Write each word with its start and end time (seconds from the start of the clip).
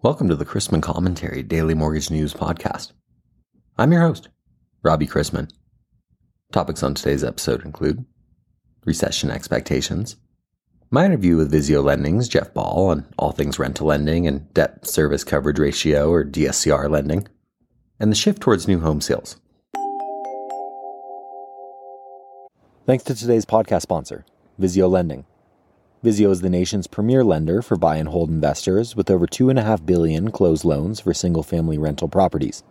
Welcome 0.00 0.28
to 0.28 0.36
the 0.36 0.44
Chrisman 0.44 0.80
Commentary 0.80 1.42
Daily 1.42 1.74
Mortgage 1.74 2.08
News 2.08 2.32
Podcast. 2.32 2.92
I'm 3.76 3.90
your 3.90 4.02
host, 4.02 4.28
Robbie 4.84 5.08
Chrisman. 5.08 5.50
Topics 6.52 6.84
on 6.84 6.94
today's 6.94 7.24
episode 7.24 7.64
include 7.64 8.04
recession 8.84 9.28
expectations, 9.32 10.14
my 10.92 11.04
interview 11.04 11.36
with 11.36 11.50
Visio 11.50 11.82
Lending's 11.82 12.28
Jeff 12.28 12.54
Ball 12.54 12.90
on 12.90 13.06
all 13.18 13.32
things 13.32 13.58
rental 13.58 13.88
lending 13.88 14.28
and 14.28 14.54
debt 14.54 14.86
service 14.86 15.24
coverage 15.24 15.58
ratio 15.58 16.12
or 16.12 16.24
DSCR 16.24 16.88
lending, 16.88 17.26
and 17.98 18.12
the 18.12 18.16
shift 18.16 18.40
towards 18.40 18.68
new 18.68 18.78
home 18.78 19.00
sales. 19.00 19.40
Thanks 22.86 23.02
to 23.02 23.16
today's 23.16 23.44
podcast 23.44 23.82
sponsor, 23.82 24.24
Visio 24.58 24.86
Lending. 24.86 25.24
Visio 26.00 26.30
is 26.30 26.42
the 26.42 26.48
nation's 26.48 26.86
premier 26.86 27.24
lender 27.24 27.60
for 27.60 27.76
buy 27.76 27.96
and 27.96 28.10
hold 28.10 28.30
investors 28.30 28.94
with 28.94 29.10
over 29.10 29.26
2.5 29.26 29.84
billion 29.84 30.30
closed 30.30 30.64
loans 30.64 31.00
for 31.00 31.12
single 31.12 31.42
family 31.42 31.76
rental 31.76 32.06
properties, 32.06 32.62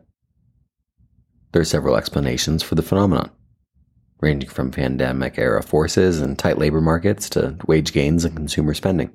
There 1.51 1.61
are 1.61 1.65
several 1.65 1.95
explanations 1.95 2.63
for 2.63 2.73
the 2.75 2.81
phenomenon, 2.81 3.29
ranging 4.19 4.49
from 4.49 4.71
pandemic 4.71 5.37
era 5.37 5.61
forces 5.63 6.21
and 6.21 6.39
tight 6.39 6.57
labor 6.57 6.81
markets 6.81 7.29
to 7.31 7.57
wage 7.67 7.91
gains 7.93 8.25
and 8.25 8.35
consumer 8.35 8.73
spending. 8.73 9.11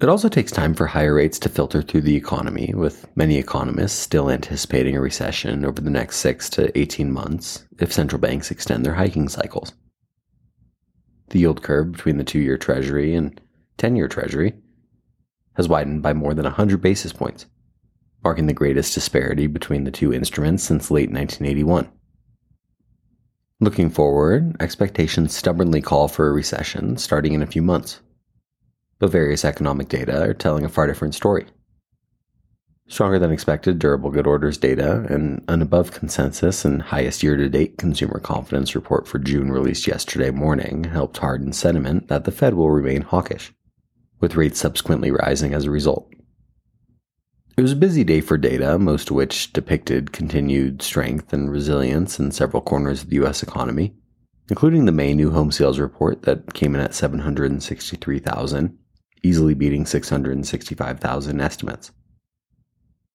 It 0.00 0.08
also 0.08 0.28
takes 0.28 0.50
time 0.50 0.74
for 0.74 0.86
higher 0.86 1.14
rates 1.14 1.38
to 1.40 1.48
filter 1.48 1.80
through 1.80 2.02
the 2.02 2.16
economy, 2.16 2.72
with 2.74 3.06
many 3.16 3.38
economists 3.38 3.96
still 3.96 4.28
anticipating 4.28 4.96
a 4.96 5.00
recession 5.00 5.64
over 5.64 5.80
the 5.80 5.88
next 5.88 6.16
6 6.16 6.50
to 6.50 6.76
18 6.76 7.12
months 7.12 7.64
if 7.78 7.92
central 7.92 8.20
banks 8.20 8.50
extend 8.50 8.84
their 8.84 8.94
hiking 8.94 9.28
cycles. 9.28 9.72
The 11.28 11.38
yield 11.38 11.62
curve 11.62 11.92
between 11.92 12.18
the 12.18 12.24
two 12.24 12.40
year 12.40 12.58
Treasury 12.58 13.14
and 13.14 13.40
10 13.78 13.94
year 13.94 14.08
Treasury 14.08 14.54
has 15.54 15.68
widened 15.68 16.02
by 16.02 16.12
more 16.12 16.34
than 16.34 16.44
100 16.44 16.82
basis 16.82 17.12
points, 17.12 17.46
marking 18.24 18.46
the 18.46 18.52
greatest 18.52 18.94
disparity 18.94 19.46
between 19.46 19.84
the 19.84 19.92
two 19.92 20.12
instruments 20.12 20.64
since 20.64 20.90
late 20.90 21.10
1981. 21.10 21.88
Looking 23.60 23.90
forward, 23.90 24.56
expectations 24.58 25.34
stubbornly 25.36 25.80
call 25.80 26.08
for 26.08 26.28
a 26.28 26.32
recession 26.32 26.96
starting 26.96 27.32
in 27.32 27.42
a 27.42 27.46
few 27.46 27.62
months 27.62 28.00
but 29.04 29.10
various 29.10 29.44
economic 29.44 29.88
data 29.88 30.22
are 30.22 30.32
telling 30.32 30.64
a 30.64 30.68
far 30.70 30.86
different 30.86 31.14
story. 31.14 31.44
Stronger 32.88 33.18
than 33.18 33.30
expected 33.30 33.78
durable 33.78 34.10
good 34.10 34.26
orders 34.26 34.56
data 34.56 35.04
and 35.10 35.44
an 35.46 35.60
above 35.60 35.92
consensus 35.92 36.64
and 36.64 36.80
highest 36.80 37.22
year 37.22 37.36
to 37.36 37.50
date 37.50 37.76
consumer 37.76 38.18
confidence 38.18 38.74
report 38.74 39.06
for 39.06 39.18
June 39.18 39.52
released 39.52 39.86
yesterday 39.86 40.30
morning 40.30 40.84
helped 40.84 41.18
harden 41.18 41.52
sentiment 41.52 42.08
that 42.08 42.24
the 42.24 42.32
Fed 42.32 42.54
will 42.54 42.70
remain 42.70 43.02
hawkish, 43.02 43.52
with 44.20 44.36
rates 44.36 44.58
subsequently 44.58 45.10
rising 45.10 45.52
as 45.52 45.66
a 45.66 45.70
result. 45.70 46.10
It 47.58 47.60
was 47.60 47.72
a 47.72 47.76
busy 47.76 48.04
day 48.04 48.22
for 48.22 48.38
data, 48.38 48.78
most 48.78 49.10
of 49.10 49.16
which 49.16 49.52
depicted 49.52 50.12
continued 50.12 50.80
strength 50.80 51.30
and 51.34 51.50
resilience 51.50 52.18
in 52.18 52.30
several 52.30 52.62
corners 52.62 53.02
of 53.02 53.10
the 53.10 53.16
U.S. 53.16 53.42
economy, 53.42 53.92
including 54.48 54.86
the 54.86 54.92
May 54.92 55.12
new 55.12 55.30
home 55.30 55.52
sales 55.52 55.78
report 55.78 56.22
that 56.22 56.54
came 56.54 56.74
in 56.74 56.80
at 56.80 56.94
763,000 56.94 58.78
easily 59.24 59.54
beating 59.54 59.86
665,000 59.86 61.40
estimates. 61.40 61.90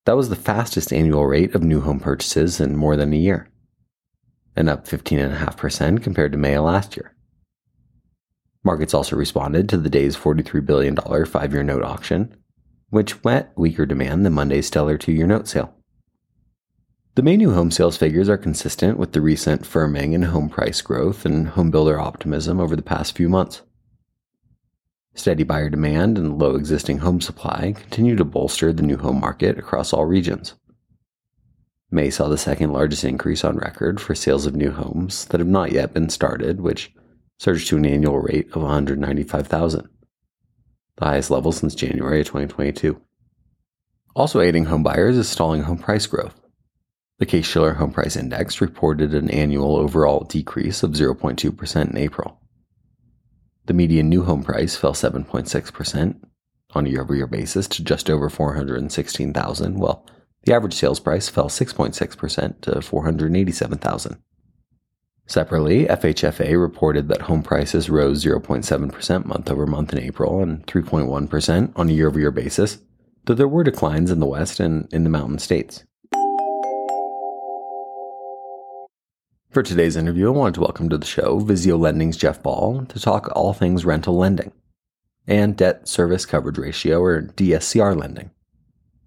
That 0.05 0.17
was 0.17 0.29
the 0.29 0.35
fastest 0.35 0.91
annual 0.91 1.25
rate 1.25 1.53
of 1.53 1.63
new 1.63 1.81
home 1.81 1.99
purchases 1.99 2.59
in 2.59 2.75
more 2.75 2.95
than 2.95 3.13
a 3.13 3.17
year, 3.17 3.49
and 4.55 4.69
up 4.69 4.87
15.5% 4.87 6.01
compared 6.01 6.31
to 6.31 6.37
May 6.37 6.55
of 6.55 6.65
last 6.65 6.97
year. 6.97 7.13
Markets 8.63 8.93
also 8.93 9.15
responded 9.15 9.69
to 9.69 9.77
the 9.77 9.89
day's 9.89 10.17
$43 10.17 10.65
billion 10.65 10.95
five 11.25 11.53
year 11.53 11.63
note 11.63 11.83
auction, 11.83 12.35
which 12.89 13.23
met 13.23 13.53
weaker 13.55 13.85
demand 13.85 14.25
than 14.25 14.33
Monday's 14.33 14.67
stellar 14.67 14.97
two 14.97 15.11
year 15.11 15.27
note 15.27 15.47
sale. 15.47 15.73
The 17.15 17.23
May 17.23 17.37
new 17.37 17.53
home 17.53 17.71
sales 17.71 17.97
figures 17.97 18.29
are 18.29 18.37
consistent 18.37 18.97
with 18.97 19.11
the 19.11 19.21
recent 19.21 19.63
firming 19.63 20.13
in 20.13 20.23
home 20.23 20.49
price 20.49 20.81
growth 20.81 21.25
and 21.25 21.47
homebuilder 21.47 21.99
optimism 21.99 22.59
over 22.59 22.75
the 22.75 22.81
past 22.81 23.15
few 23.15 23.29
months. 23.29 23.61
Steady 25.15 25.43
buyer 25.43 25.69
demand 25.69 26.17
and 26.17 26.39
low 26.39 26.55
existing 26.55 26.99
home 26.99 27.19
supply 27.19 27.73
continue 27.75 28.15
to 28.15 28.23
bolster 28.23 28.71
the 28.71 28.83
new 28.83 28.97
home 28.97 29.19
market 29.19 29.57
across 29.57 29.91
all 29.91 30.05
regions. 30.05 30.55
May 31.91 32.09
saw 32.09 32.27
the 32.27 32.37
second 32.37 32.71
largest 32.71 33.03
increase 33.03 33.43
on 33.43 33.57
record 33.57 33.99
for 33.99 34.13
sales 34.13 34.45
of 34.45 34.55
new 34.55 34.71
homes 34.71 35.25
that 35.25 35.39
have 35.39 35.47
not 35.47 35.71
yet 35.71 35.93
been 35.93 36.09
started, 36.09 36.61
which 36.61 36.93
surged 37.39 37.67
to 37.69 37.77
an 37.77 37.85
annual 37.85 38.19
rate 38.19 38.47
of 38.53 38.61
195,000, 38.61 39.89
the 40.97 41.05
highest 41.05 41.31
level 41.31 41.51
since 41.51 41.73
January 41.73 42.21
of 42.21 42.27
2022. 42.27 43.01
Also 44.15 44.39
aiding 44.39 44.65
home 44.65 44.83
buyers 44.83 45.17
is 45.17 45.27
stalling 45.27 45.63
home 45.63 45.79
price 45.79 46.05
growth. 46.05 46.39
The 47.17 47.25
Case-Shiller 47.25 47.73
Home 47.73 47.91
Price 47.91 48.15
Index 48.15 48.61
reported 48.61 49.13
an 49.13 49.29
annual 49.29 49.75
overall 49.75 50.23
decrease 50.23 50.83
of 50.83 50.91
0.2% 50.91 51.89
in 51.89 51.97
April. 51.97 52.38
The 53.69 53.75
median 53.75 54.09
new 54.09 54.23
home 54.23 54.41
price 54.41 54.75
fell 54.75 54.93
7.6% 54.93 56.15
on 56.71 56.87
a 56.87 56.89
year 56.89 57.01
over 57.01 57.15
year 57.15 57.27
basis 57.27 57.67
to 57.67 57.83
just 57.83 58.09
over 58.09 58.27
416,000, 58.27 59.77
while 59.77 60.07
the 60.43 60.55
average 60.55 60.73
sales 60.73 60.99
price 60.99 61.29
fell 61.29 61.49
6.6% 61.49 62.61
to 62.61 62.81
487,000. 62.81 64.17
Separately, 65.27 65.85
FHFA 65.85 66.59
reported 66.59 67.09
that 67.09 67.21
home 67.21 67.43
prices 67.43 67.91
rose 67.91 68.25
0.7% 68.25 69.25
month 69.25 69.51
over 69.51 69.67
month 69.67 69.93
in 69.93 69.99
April 69.99 70.41
and 70.41 70.65
3.1% 70.65 71.71
on 71.75 71.89
a 71.89 71.93
year 71.93 72.07
over 72.07 72.19
year 72.19 72.31
basis, 72.31 72.79
though 73.25 73.35
there 73.35 73.47
were 73.47 73.63
declines 73.63 74.09
in 74.09 74.19
the 74.19 74.25
West 74.25 74.59
and 74.59 74.91
in 74.91 75.03
the 75.03 75.11
mountain 75.11 75.37
states. 75.37 75.83
For 79.51 79.63
today's 79.63 79.95
interview, 79.95 80.27
I 80.27 80.29
wanted 80.29 80.53
to 80.53 80.61
welcome 80.61 80.89
to 80.89 80.97
the 80.99 81.07
show 81.07 81.39
Visio 81.39 81.75
Lending's 81.75 82.17
Jeff 82.17 82.43
Ball 82.43 82.85
to 82.85 82.99
talk 82.99 83.31
all 83.35 83.51
things 83.51 83.83
rental 83.83 84.15
lending 84.15 84.51
and 85.25 85.57
debt 85.57 85.87
service 85.87 86.23
coverage 86.23 86.59
ratio 86.59 87.01
or 87.01 87.23
DSCR 87.23 87.99
lending. 87.99 88.29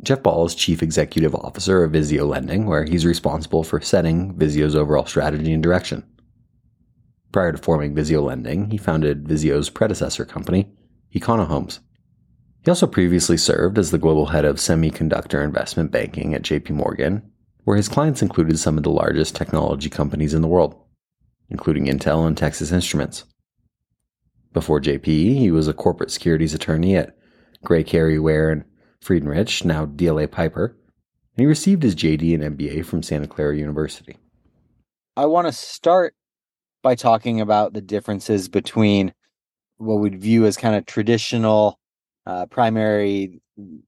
Jeff 0.02 0.20
Ball 0.20 0.44
is 0.46 0.56
Chief 0.56 0.82
Executive 0.82 1.32
Officer 1.32 1.84
of 1.84 1.92
Visio 1.92 2.26
Lending, 2.26 2.66
where 2.66 2.84
he's 2.84 3.06
responsible 3.06 3.62
for 3.62 3.80
setting 3.80 4.36
Visio's 4.36 4.74
overall 4.74 5.06
strategy 5.06 5.52
and 5.52 5.62
direction. 5.62 6.02
Prior 7.30 7.52
to 7.52 7.58
forming 7.58 7.94
Visio 7.94 8.20
Lending, 8.20 8.72
he 8.72 8.78
founded 8.78 9.28
Visio's 9.28 9.70
predecessor 9.70 10.24
company, 10.24 10.72
Econo 11.14 11.46
Homes. 11.46 11.78
He 12.64 12.70
also 12.72 12.88
previously 12.88 13.36
served 13.36 13.78
as 13.78 13.92
the 13.92 13.98
global 13.98 14.26
head 14.26 14.44
of 14.44 14.56
semiconductor 14.56 15.44
investment 15.44 15.92
banking 15.92 16.34
at 16.34 16.42
JP 16.42 16.70
Morgan 16.70 17.31
where 17.64 17.76
his 17.76 17.88
clients 17.88 18.22
included 18.22 18.58
some 18.58 18.76
of 18.76 18.84
the 18.84 18.90
largest 18.90 19.36
technology 19.36 19.88
companies 19.88 20.34
in 20.34 20.42
the 20.42 20.48
world, 20.48 20.74
including 21.48 21.86
Intel 21.86 22.26
and 22.26 22.36
Texas 22.36 22.72
Instruments. 22.72 23.24
Before 24.52 24.80
JPE, 24.80 25.38
he 25.38 25.50
was 25.50 25.68
a 25.68 25.72
corporate 25.72 26.10
securities 26.10 26.54
attorney 26.54 26.96
at 26.96 27.16
Gray 27.64 27.84
Cary 27.84 28.18
Ware 28.18 28.50
and 28.50 28.64
Freidenrich, 29.02 29.64
now 29.64 29.86
DLA 29.86 30.30
Piper, 30.30 30.76
and 31.36 31.42
he 31.42 31.46
received 31.46 31.82
his 31.82 31.94
JD 31.94 32.34
and 32.34 32.58
MBA 32.58 32.84
from 32.84 33.02
Santa 33.02 33.26
Clara 33.26 33.56
University. 33.56 34.18
I 35.16 35.26
want 35.26 35.46
to 35.46 35.52
start 35.52 36.14
by 36.82 36.94
talking 36.94 37.40
about 37.40 37.72
the 37.72 37.80
differences 37.80 38.48
between 38.48 39.14
what 39.76 39.96
we'd 39.96 40.20
view 40.20 40.46
as 40.46 40.56
kind 40.56 40.74
of 40.74 40.86
traditional 40.86 41.78
uh, 42.26 42.46
primary 42.46 43.40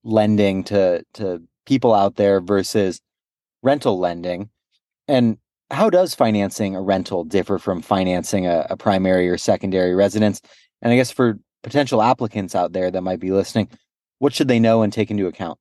lending 0.03 0.65
to 0.65 1.05
to 1.15 1.43
people 1.67 1.95
out 1.95 2.17
there 2.17 2.41
versus 2.41 3.01
rental 3.65 3.99
lending. 3.99 4.51
And 5.09 5.39
how 5.71 5.91
does 5.91 6.15
financing 6.15 6.77
a 6.77 6.83
rental 6.83 7.25
differ 7.25 7.59
from 7.59 7.83
financing 7.83 8.47
a, 8.47 8.67
a 8.71 8.77
primary 8.77 9.29
or 9.29 9.39
secondary 9.39 9.95
residence? 9.95 10.41
And 10.83 10.93
I 10.93 10.97
guess 10.97 11.11
for 11.11 11.39
potential 11.63 12.03
applicants 12.03 12.55
out 12.55 12.73
there 12.73 12.91
that 12.91 13.03
might 13.03 13.21
be 13.21 13.33
listening, 13.33 13.69
what 14.21 14.33
should 14.33 14.49
they 14.49 14.61
know 14.61 14.83
and 14.83 14.93
take 14.93 15.11
into 15.11 15.27
account? 15.27 15.59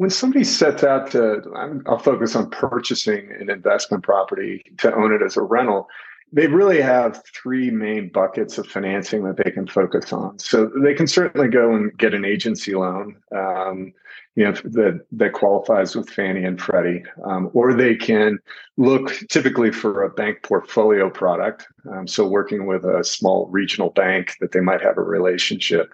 when 0.00 0.08
somebody 0.08 0.44
sets 0.44 0.82
out 0.82 1.10
to, 1.10 1.42
i 1.54 1.66
will 1.66 1.98
focus 1.98 2.34
on 2.34 2.48
purchasing 2.48 3.30
an 3.38 3.50
investment 3.50 4.02
property 4.02 4.62
to 4.78 4.94
own 4.94 5.12
it 5.12 5.20
as 5.20 5.36
a 5.36 5.42
rental 5.42 5.90
they 6.32 6.46
really 6.46 6.80
have 6.80 7.22
three 7.34 7.70
main 7.70 8.08
buckets 8.08 8.56
of 8.58 8.66
financing 8.66 9.24
that 9.24 9.36
they 9.36 9.50
can 9.50 9.66
focus 9.66 10.12
on. 10.12 10.38
So 10.38 10.70
they 10.82 10.94
can 10.94 11.06
certainly 11.06 11.48
go 11.48 11.74
and 11.74 11.96
get 11.98 12.14
an 12.14 12.24
agency 12.24 12.74
loan, 12.74 13.16
um, 13.36 13.92
you 14.40 14.46
know, 14.46 14.52
that 14.52 15.04
that 15.12 15.34
qualifies 15.34 15.94
with 15.94 16.08
Fannie 16.08 16.44
and 16.44 16.58
Freddie, 16.58 17.04
um, 17.24 17.50
or 17.52 17.74
they 17.74 17.94
can 17.94 18.38
look 18.78 19.12
typically 19.28 19.70
for 19.70 20.02
a 20.02 20.08
bank 20.08 20.42
portfolio 20.42 21.10
product. 21.10 21.66
Um, 21.92 22.06
so 22.06 22.26
working 22.26 22.64
with 22.64 22.86
a 22.86 23.04
small 23.04 23.48
regional 23.48 23.90
bank 23.90 24.36
that 24.40 24.52
they 24.52 24.60
might 24.60 24.80
have 24.80 24.96
a 24.96 25.02
relationship, 25.02 25.92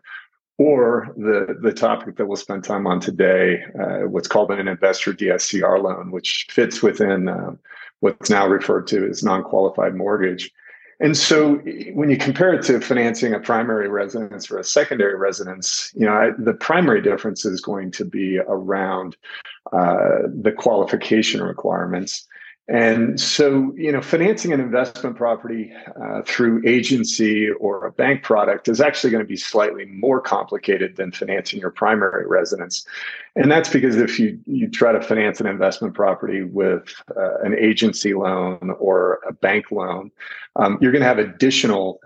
or 0.58 1.12
the 1.16 1.58
the 1.60 1.72
topic 1.72 2.14
that 2.16 2.26
we'll 2.26 2.36
spend 2.36 2.62
time 2.62 2.86
on 2.86 3.00
today, 3.00 3.64
uh, 3.80 4.06
what's 4.06 4.28
called 4.28 4.52
an 4.52 4.68
investor 4.68 5.12
DSCR 5.12 5.82
loan, 5.82 6.12
which 6.12 6.46
fits 6.48 6.80
within. 6.84 7.28
Uh, 7.28 7.56
what's 8.00 8.28
now 8.28 8.46
referred 8.46 8.86
to 8.86 9.08
as 9.08 9.22
non-qualified 9.22 9.94
mortgage. 9.94 10.52
And 10.98 11.16
so 11.16 11.56
when 11.92 12.08
you 12.08 12.16
compare 12.16 12.54
it 12.54 12.62
to 12.64 12.80
financing 12.80 13.34
a 13.34 13.38
primary 13.38 13.88
residence 13.88 14.50
or 14.50 14.58
a 14.58 14.64
secondary 14.64 15.14
residence, 15.14 15.92
you 15.94 16.06
know, 16.06 16.12
I, 16.12 16.30
the 16.38 16.54
primary 16.54 17.02
difference 17.02 17.44
is 17.44 17.60
going 17.60 17.90
to 17.92 18.04
be 18.04 18.38
around 18.38 19.16
uh, 19.72 20.22
the 20.26 20.52
qualification 20.52 21.42
requirements. 21.42 22.26
And 22.68 23.20
so, 23.20 23.72
you 23.76 23.92
know, 23.92 24.00
financing 24.00 24.52
an 24.52 24.60
investment 24.60 25.16
property 25.16 25.72
uh, 26.02 26.22
through 26.26 26.62
agency 26.66 27.48
or 27.48 27.86
a 27.86 27.92
bank 27.92 28.24
product 28.24 28.66
is 28.66 28.80
actually 28.80 29.10
going 29.10 29.22
to 29.22 29.28
be 29.28 29.36
slightly 29.36 29.84
more 29.84 30.20
complicated 30.20 30.96
than 30.96 31.12
financing 31.12 31.60
your 31.60 31.70
primary 31.70 32.26
residence. 32.26 32.84
And 33.36 33.52
that's 33.52 33.68
because 33.68 33.96
if 33.96 34.18
you, 34.18 34.40
you 34.46 34.68
try 34.68 34.90
to 34.90 35.00
finance 35.00 35.40
an 35.40 35.46
investment 35.46 35.94
property 35.94 36.42
with 36.42 36.92
uh, 37.16 37.38
an 37.44 37.54
agency 37.56 38.14
loan 38.14 38.74
or 38.80 39.20
a 39.28 39.32
bank 39.32 39.70
loan, 39.70 40.10
um, 40.56 40.76
you're 40.80 40.92
going 40.92 41.02
to 41.02 41.08
have 41.08 41.18
additional 41.18 42.00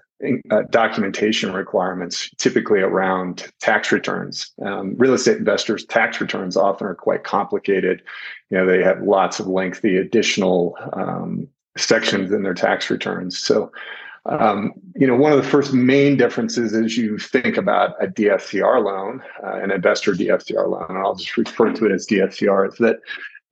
uh, 0.51 0.63
documentation 0.71 1.53
requirements, 1.53 2.31
typically 2.37 2.81
around 2.81 3.51
tax 3.61 3.91
returns. 3.91 4.53
Um, 4.65 4.95
real 4.97 5.15
estate 5.15 5.39
investors' 5.39 5.85
tax 5.87 6.21
returns 6.21 6.57
often 6.57 6.87
are 6.87 6.95
quite 6.95 7.25
complicated. 7.25 8.03
You 8.51 8.59
know, 8.59 8.67
they 8.67 8.83
have 8.83 9.03
lots 9.03 9.41
of 9.41 9.47
lengthy 9.47 9.97
additional 9.97 10.77
um, 10.93 11.49
sections 11.79 12.33
in 12.33 12.43
their 12.43 12.55
tax 12.55 12.91
returns. 12.91 13.39
So, 13.39 13.73
um, 14.27 14.73
you 14.95 15.07
know, 15.07 15.17
one 15.17 15.33
of 15.33 15.43
the 15.43 15.49
first 15.49 15.73
main 15.73 16.17
differences 16.19 16.75
as 16.75 16.99
you 16.99 17.17
think 17.17 17.57
about 17.57 17.95
a 18.03 18.07
DSCR 18.07 18.85
loan, 18.85 19.23
uh, 19.43 19.61
an 19.63 19.71
investor 19.71 20.13
DSCR 20.13 20.69
loan, 20.69 20.87
and 20.91 20.99
I'll 20.99 21.15
just 21.15 21.37
refer 21.37 21.73
to 21.73 21.87
it 21.87 21.93
as 21.93 22.07
DSCR, 22.07 22.73
is 22.73 22.79
that 22.79 22.97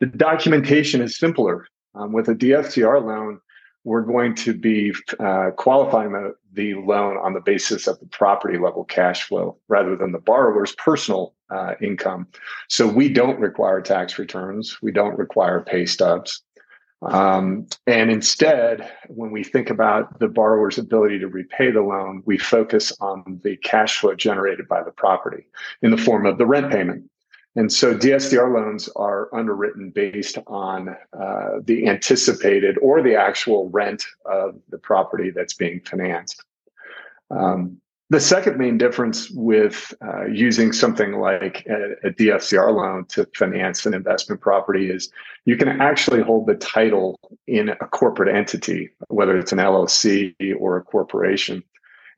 the 0.00 0.06
documentation 0.06 1.00
is 1.00 1.16
simpler. 1.16 1.66
Um, 1.94 2.12
with 2.12 2.28
a 2.28 2.34
DSCR 2.34 3.04
loan, 3.04 3.40
we're 3.84 4.02
going 4.02 4.34
to 4.34 4.54
be 4.54 4.92
uh, 5.20 5.50
qualifying 5.56 6.12
the, 6.12 6.34
the, 6.52 6.74
loan 6.74 7.16
on 7.16 7.32
the 7.32 7.40
basis 7.40 7.86
of 7.86 7.98
the 8.00 8.06
property 8.06 8.58
level 8.58 8.84
cash 8.84 9.24
flow 9.24 9.56
rather 9.68 9.96
than 9.96 10.12
the 10.12 10.18
borrower's 10.18 10.74
personal 10.74 11.34
uh, 11.50 11.74
income. 11.80 12.26
So 12.68 12.86
we 12.86 13.08
don't 13.08 13.38
require 13.40 13.80
tax 13.80 14.18
returns, 14.18 14.78
we 14.82 14.92
don't 14.92 15.18
require 15.18 15.60
pay 15.60 15.86
stubs. 15.86 16.42
Um, 17.02 17.68
and 17.86 18.10
instead, 18.10 18.90
when 19.06 19.30
we 19.30 19.44
think 19.44 19.70
about 19.70 20.18
the 20.18 20.28
borrower's 20.28 20.78
ability 20.78 21.20
to 21.20 21.28
repay 21.28 21.70
the 21.70 21.80
loan, 21.80 22.22
we 22.26 22.38
focus 22.38 22.92
on 23.00 23.40
the 23.44 23.56
cash 23.58 23.98
flow 23.98 24.14
generated 24.14 24.66
by 24.66 24.82
the 24.82 24.90
property 24.90 25.46
in 25.80 25.92
the 25.92 25.96
form 25.96 26.26
of 26.26 26.38
the 26.38 26.46
rent 26.46 26.72
payment. 26.72 27.08
And 27.58 27.72
so 27.72 27.92
DSCR 27.92 28.54
loans 28.54 28.88
are 28.94 29.34
underwritten 29.34 29.90
based 29.90 30.38
on 30.46 30.90
uh, 31.12 31.58
the 31.64 31.88
anticipated 31.88 32.78
or 32.80 33.02
the 33.02 33.16
actual 33.16 33.68
rent 33.70 34.04
of 34.26 34.54
the 34.68 34.78
property 34.78 35.32
that's 35.34 35.54
being 35.54 35.80
financed. 35.80 36.44
Um, 37.32 37.80
the 38.10 38.20
second 38.20 38.58
main 38.58 38.78
difference 38.78 39.28
with 39.30 39.92
uh, 40.06 40.26
using 40.26 40.72
something 40.72 41.14
like 41.14 41.66
a, 41.66 41.94
a, 42.06 42.10
DSCR 42.12 42.72
loan 42.72 43.06
to 43.06 43.26
finance 43.34 43.84
an 43.86 43.92
investment 43.92 44.40
property 44.40 44.88
is 44.88 45.10
you 45.44 45.56
can 45.56 45.68
actually 45.80 46.22
hold 46.22 46.46
the 46.46 46.54
title 46.54 47.18
in 47.48 47.70
a 47.70 47.88
corporate 47.88 48.32
entity, 48.32 48.88
whether 49.08 49.36
it's 49.36 49.50
an 49.50 49.58
LLC 49.58 50.32
or 50.60 50.76
a 50.76 50.82
corporation. 50.82 51.64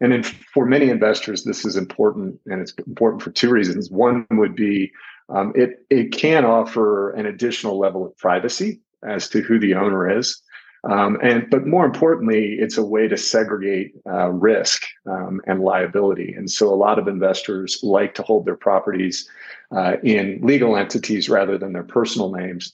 And 0.03 0.13
in, 0.13 0.23
for 0.23 0.67
many 0.67 0.91
investors, 0.91 1.45
this 1.45 1.65
is 1.65 1.77
important, 1.77 2.39
and 2.45 2.61
it's 2.61 2.75
important 2.87 3.23
for 3.23 3.31
two 3.31 3.51
reasons. 3.51 3.91
One 3.91 4.27
would 4.33 4.55
be 4.55 4.93
um, 5.31 5.53
it 5.55 5.85
it 5.91 6.13
can 6.13 6.45
offer 6.45 7.11
an 7.11 7.27
additional 7.27 7.79
level 7.79 8.05
of 8.05 8.17
privacy 8.17 8.81
as 9.03 9.29
to 9.31 9.41
who 9.41 9.59
the 9.59 9.75
owner 9.75 10.19
is, 10.19 10.43
um, 10.85 11.19
and 11.23 11.49
but 11.51 11.67
more 11.67 11.85
importantly, 11.85 12.57
it's 12.59 12.79
a 12.79 12.85
way 12.85 13.07
to 13.09 13.17
segregate 13.17 13.95
uh, 14.09 14.29
risk 14.29 14.85
um, 15.07 15.41
and 15.47 15.61
liability. 15.61 16.33
And 16.33 16.51
so, 16.51 16.73
a 16.73 16.77
lot 16.77 16.99
of 16.99 17.07
investors 17.07 17.81
like 17.83 18.15
to 18.15 18.23
hold 18.23 18.47
their 18.47 18.57
properties 18.57 19.29
uh, 19.77 19.97
in 20.03 20.41
legal 20.43 20.77
entities 20.77 21.29
rather 21.29 21.59
than 21.59 21.73
their 21.73 21.85
personal 21.85 22.33
names. 22.33 22.73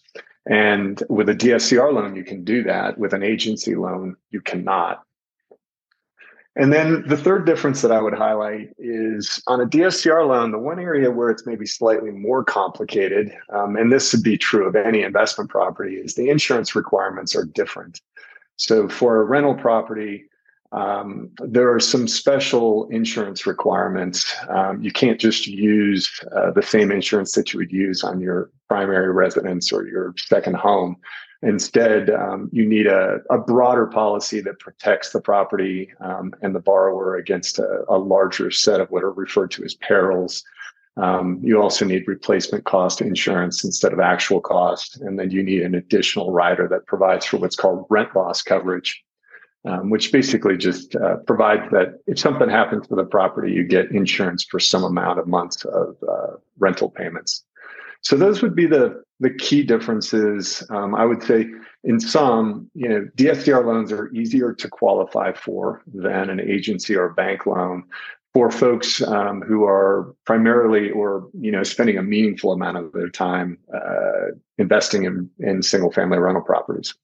And 0.49 1.03
with 1.09 1.29
a 1.29 1.35
DSCR 1.35 1.93
loan, 1.93 2.15
you 2.15 2.23
can 2.23 2.45
do 2.45 2.63
that. 2.63 2.99
With 2.99 3.13
an 3.13 3.25
agency 3.25 3.75
loan, 3.75 4.17
you 4.31 4.41
cannot. 4.41 5.03
And 6.57 6.73
then 6.73 7.05
the 7.07 7.19
third 7.19 7.45
difference 7.45 7.83
that 7.83 7.93
I 7.93 8.01
would 8.01 8.15
highlight 8.15 8.71
is 8.79 9.43
on 9.47 9.61
a 9.61 9.67
DSCR 9.67 10.27
loan, 10.27 10.53
the 10.53 10.59
one 10.59 10.79
area 10.79 11.11
where 11.11 11.29
it's 11.29 11.47
maybe 11.47 11.67
slightly 11.67 12.11
more 12.11 12.43
complicated, 12.43 13.31
um, 13.51 13.77
and 13.77 13.93
this 13.93 14.11
would 14.13 14.23
be 14.23 14.39
true 14.39 14.67
of 14.67 14.75
any 14.75 15.03
investment 15.03 15.51
property, 15.51 15.97
is 15.97 16.15
the 16.15 16.31
insurance 16.31 16.75
requirements 16.75 17.37
are 17.37 17.45
different. 17.45 18.01
So 18.57 18.89
for 18.89 19.21
a 19.21 19.25
rental 19.25 19.55
property, 19.55 20.25
um, 20.73 21.31
there 21.39 21.73
are 21.73 21.81
some 21.81 22.09
special 22.09 22.89
insurance 22.89 23.47
requirements. 23.47 24.35
Um, 24.49 24.83
you 24.83 24.93
can't 24.93 25.21
just 25.21 25.47
use 25.47 26.11
uh, 26.35 26.53
the 26.53 26.63
same 26.63 26.91
insurance 26.91 27.33
that 27.33 27.53
you 27.53 27.59
would 27.59 27.73
use 27.73 28.03
on 28.03 28.19
your 28.19 28.51
primary 28.69 29.13
residence 29.13 29.73
or 29.73 29.87
your 29.87 30.15
second 30.17 30.57
home. 30.57 30.97
Instead, 31.43 32.09
um, 32.11 32.49
you 32.51 32.67
need 32.67 32.87
a, 32.87 33.19
a, 33.31 33.37
broader 33.37 33.87
policy 33.87 34.41
that 34.41 34.59
protects 34.59 35.13
the 35.13 35.21
property 35.21 35.91
um, 36.01 36.35
and 36.41 36.55
the 36.55 36.61
borrower 36.61 37.17
against 37.17 37.59
a, 37.59 37.85
a, 37.89 37.99
larger 37.99 38.51
set 38.51 38.81
of 38.81 38.91
what 38.91 39.05
are 39.05 39.13
referred 39.13 39.51
to 39.51 39.63
as 39.63 39.75
perils. 39.75 40.43
Um, 40.97 41.39
you 41.43 41.61
also 41.61 41.85
need 41.85 42.09
replacement 42.09 42.65
cost 42.65 43.03
insurance 43.03 43.65
instead 43.65 43.93
of 43.93 44.01
actual 44.01 44.41
cost. 44.41 44.99
And 45.03 45.19
then 45.19 45.31
you 45.31 45.43
need 45.43 45.63
an 45.63 45.75
additional 45.75 46.33
rider 46.33 46.67
that 46.69 46.87
provides 46.87 47.27
for 47.27 47.37
what's 47.37 47.57
called 47.57 47.85
rent 47.91 48.17
loss 48.17 48.41
coverage, 48.41 49.05
um, 49.67 49.91
which 49.91 50.13
basically 50.13 50.57
just 50.57 50.97
uh, 50.97 51.17
provides 51.27 51.71
that 51.71 51.99
if 52.07 52.19
something 52.19 52.49
happens 52.49 52.89
to 52.89 52.95
the 52.95 53.05
property, 53.05 53.53
you 53.53 53.65
get 53.65 53.91
insurance 53.91 54.43
for 54.43 54.59
some 54.59 54.85
amount 54.85 55.19
of 55.19 55.27
months 55.27 55.67
of 55.67 55.97
uh, 56.09 56.37
rental 56.59 56.89
payments. 56.89 57.45
So 58.07 58.17
those 58.17 58.41
would 58.41 58.55
be 58.55 58.67
the 58.67 59.03
the 59.19 59.31
key 59.31 59.65
differences. 59.65 60.63
Um, 60.71 60.95
I 60.95 61.05
would 61.05 61.25
say 61.25 61.49
in 61.83 61.99
some, 61.99 62.71
you 62.73 62.89
know, 62.89 63.09
DSCR 63.17 63.67
loans 63.67 63.91
are 63.91 64.13
easier 64.13 64.53
to 64.53 64.69
qualify 64.69 65.33
for 65.33 65.83
than 65.93 66.31
an 66.31 66.39
agency 66.39 66.95
or 66.95 67.09
bank 67.15 67.47
loan 67.47 67.83
for 68.33 68.49
folks 68.53 69.03
um, 69.03 69.43
who 69.43 69.65
are 69.65 70.15
primarily 70.25 70.89
or 70.93 71.29
you 71.41 71.51
know 71.51 71.65
spending 71.65 71.99
a 71.99 72.03
meaningful 72.03 72.53
amount 72.53 72.77
of 72.77 72.93
their 72.93 73.09
time 73.09 73.59
uh, 73.75 74.37
investing 74.57 75.03
in, 75.03 75.29
in 75.41 75.61
single 75.61 75.91
family 75.91 76.19
rental 76.19 76.45
properties. 76.45 76.95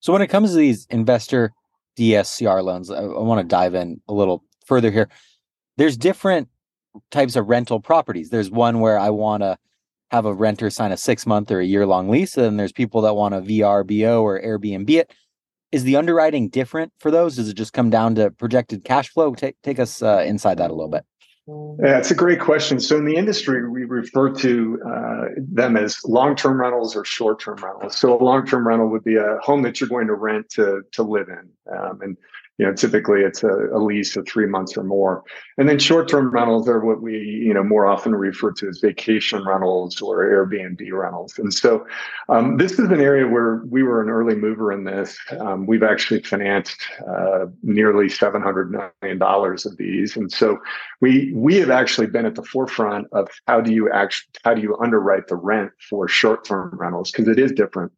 So 0.00 0.12
when 0.12 0.22
it 0.22 0.26
comes 0.26 0.50
to 0.50 0.56
these 0.56 0.88
investor 0.90 1.52
DSCR 1.96 2.64
loans, 2.64 2.90
I, 2.90 2.96
I 2.96 3.20
want 3.20 3.40
to 3.40 3.46
dive 3.46 3.76
in 3.76 4.00
a 4.08 4.12
little 4.12 4.42
further 4.66 4.90
here. 4.90 5.08
There's 5.76 5.96
different 5.96 6.48
types 7.10 7.36
of 7.36 7.48
rental 7.48 7.80
properties. 7.80 8.30
There's 8.30 8.50
one 8.50 8.80
where 8.80 8.98
I 8.98 9.10
want 9.10 9.42
to 9.42 9.56
have 10.10 10.26
a 10.26 10.34
renter 10.34 10.68
sign 10.70 10.92
a 10.92 10.96
six 10.96 11.26
month 11.26 11.50
or 11.50 11.60
a 11.60 11.64
year 11.64 11.86
long 11.86 12.08
lease, 12.08 12.36
and 12.36 12.58
there's 12.58 12.72
people 12.72 13.00
that 13.02 13.14
want 13.14 13.34
a 13.34 13.40
VRBO 13.40 14.22
or 14.22 14.40
Airbnb 14.40 14.90
it. 14.90 15.12
Is 15.72 15.84
the 15.84 15.96
underwriting 15.96 16.50
different 16.50 16.92
for 16.98 17.10
those? 17.10 17.36
Does 17.36 17.48
it 17.48 17.54
just 17.54 17.72
come 17.72 17.88
down 17.88 18.14
to 18.16 18.30
projected 18.30 18.84
cash 18.84 19.08
flow? 19.08 19.34
Take 19.34 19.56
take 19.62 19.78
us 19.78 20.02
uh, 20.02 20.22
inside 20.26 20.58
that 20.58 20.70
a 20.70 20.74
little 20.74 20.90
bit. 20.90 21.04
Yeah, 21.48 21.98
it's 21.98 22.10
a 22.10 22.14
great 22.14 22.38
question. 22.38 22.78
So 22.78 22.96
in 22.98 23.04
the 23.04 23.16
industry, 23.16 23.68
we 23.68 23.84
refer 23.84 24.30
to 24.30 24.80
uh, 24.86 25.24
them 25.36 25.76
as 25.76 25.98
long-term 26.04 26.60
rentals 26.60 26.94
or 26.94 27.04
short-term 27.04 27.56
rentals. 27.56 27.96
So 27.98 28.16
a 28.16 28.22
long-term 28.22 28.68
rental 28.68 28.88
would 28.90 29.02
be 29.02 29.16
a 29.16 29.38
home 29.42 29.62
that 29.62 29.80
you're 29.80 29.88
going 29.88 30.06
to 30.06 30.14
rent 30.14 30.50
to 30.50 30.82
to 30.92 31.02
live 31.02 31.28
in, 31.28 31.48
um, 31.76 32.00
and 32.02 32.16
you 32.62 32.68
know, 32.68 32.74
typically 32.74 33.22
it's 33.22 33.42
a, 33.42 33.66
a, 33.72 33.80
lease 33.82 34.16
of 34.16 34.24
three 34.28 34.46
months 34.46 34.76
or 34.76 34.84
more. 34.84 35.24
And 35.58 35.68
then 35.68 35.80
short-term 35.80 36.30
rentals 36.30 36.68
are 36.68 36.78
what 36.78 37.02
we, 37.02 37.18
you 37.18 37.52
know, 37.52 37.64
more 37.64 37.86
often 37.86 38.14
refer 38.14 38.52
to 38.52 38.68
as 38.68 38.78
vacation 38.78 39.44
rentals 39.44 40.00
or 40.00 40.18
Airbnb 40.18 40.88
rentals. 40.92 41.36
And 41.40 41.52
so 41.52 41.84
um, 42.28 42.58
this 42.58 42.78
is 42.78 42.88
an 42.90 43.00
area 43.00 43.26
where 43.26 43.62
we 43.68 43.82
were 43.82 44.00
an 44.00 44.10
early 44.10 44.36
mover 44.36 44.70
in 44.70 44.84
this. 44.84 45.18
Um, 45.40 45.66
we've 45.66 45.82
actually 45.82 46.22
financed 46.22 46.80
uh, 47.04 47.46
nearly 47.64 48.06
$700 48.06 48.92
million 49.02 49.20
of 49.20 49.76
these. 49.76 50.16
And 50.16 50.30
so 50.30 50.58
we 51.00 51.32
we 51.34 51.56
have 51.56 51.70
actually 51.70 52.06
been 52.06 52.26
at 52.26 52.36
the 52.36 52.44
forefront 52.44 53.08
of 53.10 53.28
how 53.48 53.60
do 53.60 53.72
you 53.72 53.90
actually 53.90 54.28
how 54.44 54.54
do 54.54 54.62
you 54.62 54.76
underwrite 54.78 55.26
the 55.26 55.34
rent 55.34 55.72
for 55.90 56.06
short-term 56.06 56.78
rentals 56.78 57.10
because 57.10 57.26
it 57.26 57.40
is 57.40 57.50
different 57.50 57.90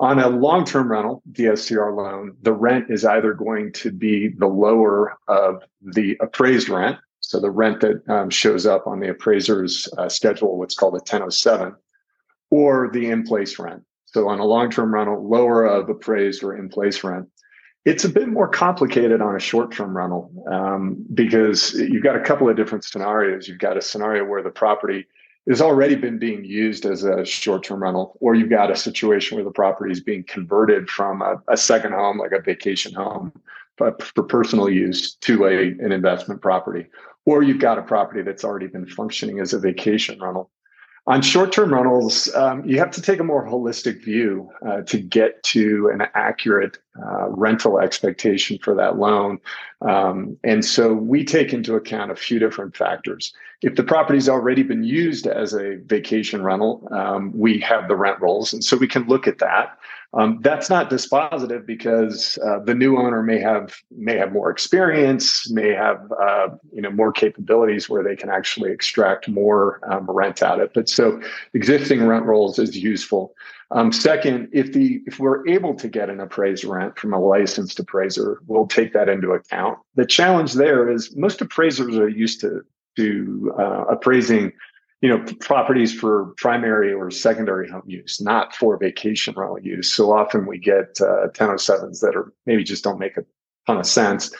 on 0.00 0.18
a 0.18 0.28
long 0.28 0.64
term 0.64 0.90
rental, 0.90 1.22
DSCR 1.32 1.96
loan, 1.96 2.36
the 2.42 2.52
rent 2.52 2.86
is 2.88 3.04
either 3.04 3.34
going 3.34 3.72
to 3.74 3.90
be 3.90 4.28
the 4.28 4.46
lower 4.46 5.16
of 5.28 5.62
the 5.82 6.16
appraised 6.20 6.68
rent. 6.68 6.98
So 7.20 7.40
the 7.40 7.50
rent 7.50 7.80
that 7.80 8.08
um, 8.08 8.30
shows 8.30 8.64
up 8.64 8.86
on 8.86 9.00
the 9.00 9.10
appraiser's 9.10 9.88
uh, 9.98 10.08
schedule, 10.08 10.56
what's 10.56 10.74
called 10.74 10.94
a 10.94 11.02
1007, 11.04 11.74
or 12.50 12.90
the 12.92 13.10
in 13.10 13.24
place 13.24 13.58
rent. 13.58 13.82
So 14.06 14.28
on 14.28 14.38
a 14.38 14.44
long 14.44 14.70
term 14.70 14.94
rental, 14.94 15.28
lower 15.28 15.66
of 15.66 15.88
appraised 15.88 16.42
or 16.42 16.56
in 16.56 16.68
place 16.68 17.04
rent. 17.04 17.28
It's 17.84 18.04
a 18.04 18.08
bit 18.08 18.28
more 18.28 18.48
complicated 18.48 19.20
on 19.20 19.36
a 19.36 19.40
short 19.40 19.72
term 19.72 19.96
rental 19.96 20.30
um, 20.50 21.04
because 21.14 21.72
you've 21.74 22.02
got 22.02 22.16
a 22.16 22.20
couple 22.20 22.48
of 22.48 22.56
different 22.56 22.84
scenarios. 22.84 23.48
You've 23.48 23.58
got 23.58 23.76
a 23.76 23.82
scenario 23.82 24.24
where 24.24 24.42
the 24.42 24.50
property 24.50 25.06
has 25.48 25.62
already 25.62 25.94
been 25.94 26.18
being 26.18 26.44
used 26.44 26.84
as 26.84 27.04
a 27.04 27.24
short-term 27.24 27.82
rental, 27.82 28.16
or 28.20 28.34
you've 28.34 28.50
got 28.50 28.70
a 28.70 28.76
situation 28.76 29.36
where 29.36 29.44
the 29.44 29.50
property 29.50 29.92
is 29.92 30.00
being 30.00 30.24
converted 30.24 30.90
from 30.90 31.22
a, 31.22 31.42
a 31.48 31.56
second 31.56 31.92
home, 31.92 32.18
like 32.18 32.32
a 32.32 32.40
vacation 32.40 32.92
home, 32.92 33.32
but 33.78 34.02
for 34.02 34.22
personal 34.22 34.68
use 34.68 35.14
to 35.14 35.46
a, 35.46 35.68
an 35.68 35.92
investment 35.92 36.42
property, 36.42 36.86
or 37.24 37.42
you've 37.42 37.60
got 37.60 37.78
a 37.78 37.82
property 37.82 38.22
that's 38.22 38.44
already 38.44 38.66
been 38.66 38.86
functioning 38.86 39.40
as 39.40 39.52
a 39.52 39.58
vacation 39.58 40.20
rental. 40.20 40.50
On 41.08 41.22
short-term 41.22 41.72
rentals, 41.72 42.32
um, 42.34 42.62
you 42.66 42.78
have 42.78 42.90
to 42.90 43.00
take 43.00 43.18
a 43.18 43.24
more 43.24 43.42
holistic 43.42 44.04
view 44.04 44.50
uh, 44.68 44.82
to 44.82 44.98
get 44.98 45.42
to 45.44 45.90
an 45.90 46.02
accurate 46.14 46.76
uh, 47.02 47.30
rental 47.30 47.80
expectation 47.80 48.58
for 48.62 48.74
that 48.74 48.98
loan. 48.98 49.38
Um, 49.80 50.36
and 50.44 50.62
so 50.62 50.92
we 50.92 51.24
take 51.24 51.54
into 51.54 51.76
account 51.76 52.10
a 52.10 52.14
few 52.14 52.38
different 52.38 52.76
factors. 52.76 53.32
If 53.62 53.76
the 53.76 53.84
property's 53.84 54.28
already 54.28 54.62
been 54.62 54.84
used 54.84 55.26
as 55.26 55.54
a 55.54 55.76
vacation 55.86 56.42
rental, 56.42 56.86
um, 56.92 57.32
we 57.34 57.58
have 57.60 57.88
the 57.88 57.96
rent 57.96 58.20
rolls, 58.20 58.52
and 58.52 58.62
so 58.62 58.76
we 58.76 58.86
can 58.86 59.06
look 59.06 59.26
at 59.26 59.38
that. 59.38 59.78
Um, 60.14 60.38
that's 60.40 60.70
not 60.70 60.88
dispositive 60.88 61.66
because 61.66 62.38
uh, 62.44 62.60
the 62.60 62.74
new 62.74 62.96
owner 62.96 63.22
may 63.22 63.38
have 63.40 63.76
may 63.90 64.16
have 64.16 64.32
more 64.32 64.50
experience, 64.50 65.50
may 65.50 65.74
have 65.74 66.00
uh, 66.12 66.48
you 66.72 66.80
know 66.80 66.90
more 66.90 67.12
capabilities 67.12 67.90
where 67.90 68.02
they 68.02 68.16
can 68.16 68.30
actually 68.30 68.72
extract 68.72 69.28
more 69.28 69.80
um, 69.90 70.06
rent 70.08 70.42
out 70.42 70.60
of 70.60 70.66
it. 70.66 70.74
But 70.74 70.88
so 70.88 71.20
existing 71.52 72.06
rent 72.06 72.24
rolls 72.24 72.58
is 72.58 72.76
useful. 72.76 73.34
Um, 73.70 73.92
second, 73.92 74.48
if 74.50 74.72
the 74.72 75.02
if 75.06 75.18
we're 75.18 75.46
able 75.46 75.74
to 75.74 75.88
get 75.88 76.08
an 76.08 76.20
appraised 76.20 76.64
rent 76.64 76.98
from 76.98 77.12
a 77.12 77.20
licensed 77.20 77.78
appraiser, 77.78 78.40
we'll 78.46 78.66
take 78.66 78.94
that 78.94 79.10
into 79.10 79.32
account. 79.32 79.78
The 79.94 80.06
challenge 80.06 80.54
there 80.54 80.90
is 80.90 81.14
most 81.16 81.42
appraisers 81.42 81.98
are 81.98 82.08
used 82.08 82.40
to 82.40 82.62
to 82.96 83.54
uh, 83.58 83.84
appraising 83.90 84.52
you 85.00 85.08
know 85.08 85.24
properties 85.40 85.94
for 85.94 86.34
primary 86.36 86.92
or 86.92 87.10
secondary 87.10 87.68
home 87.68 87.82
use 87.86 88.20
not 88.20 88.54
for 88.54 88.76
vacation 88.76 89.34
rental 89.36 89.60
use. 89.60 89.92
So 89.92 90.12
often 90.12 90.46
we 90.46 90.58
get 90.58 91.00
uh, 91.00 91.28
1007s 91.28 92.00
that 92.00 92.16
are 92.16 92.32
maybe 92.46 92.64
just 92.64 92.84
don't 92.84 92.98
make 92.98 93.16
a 93.16 93.24
ton 93.66 93.78
of 93.78 93.86
sense. 93.86 94.30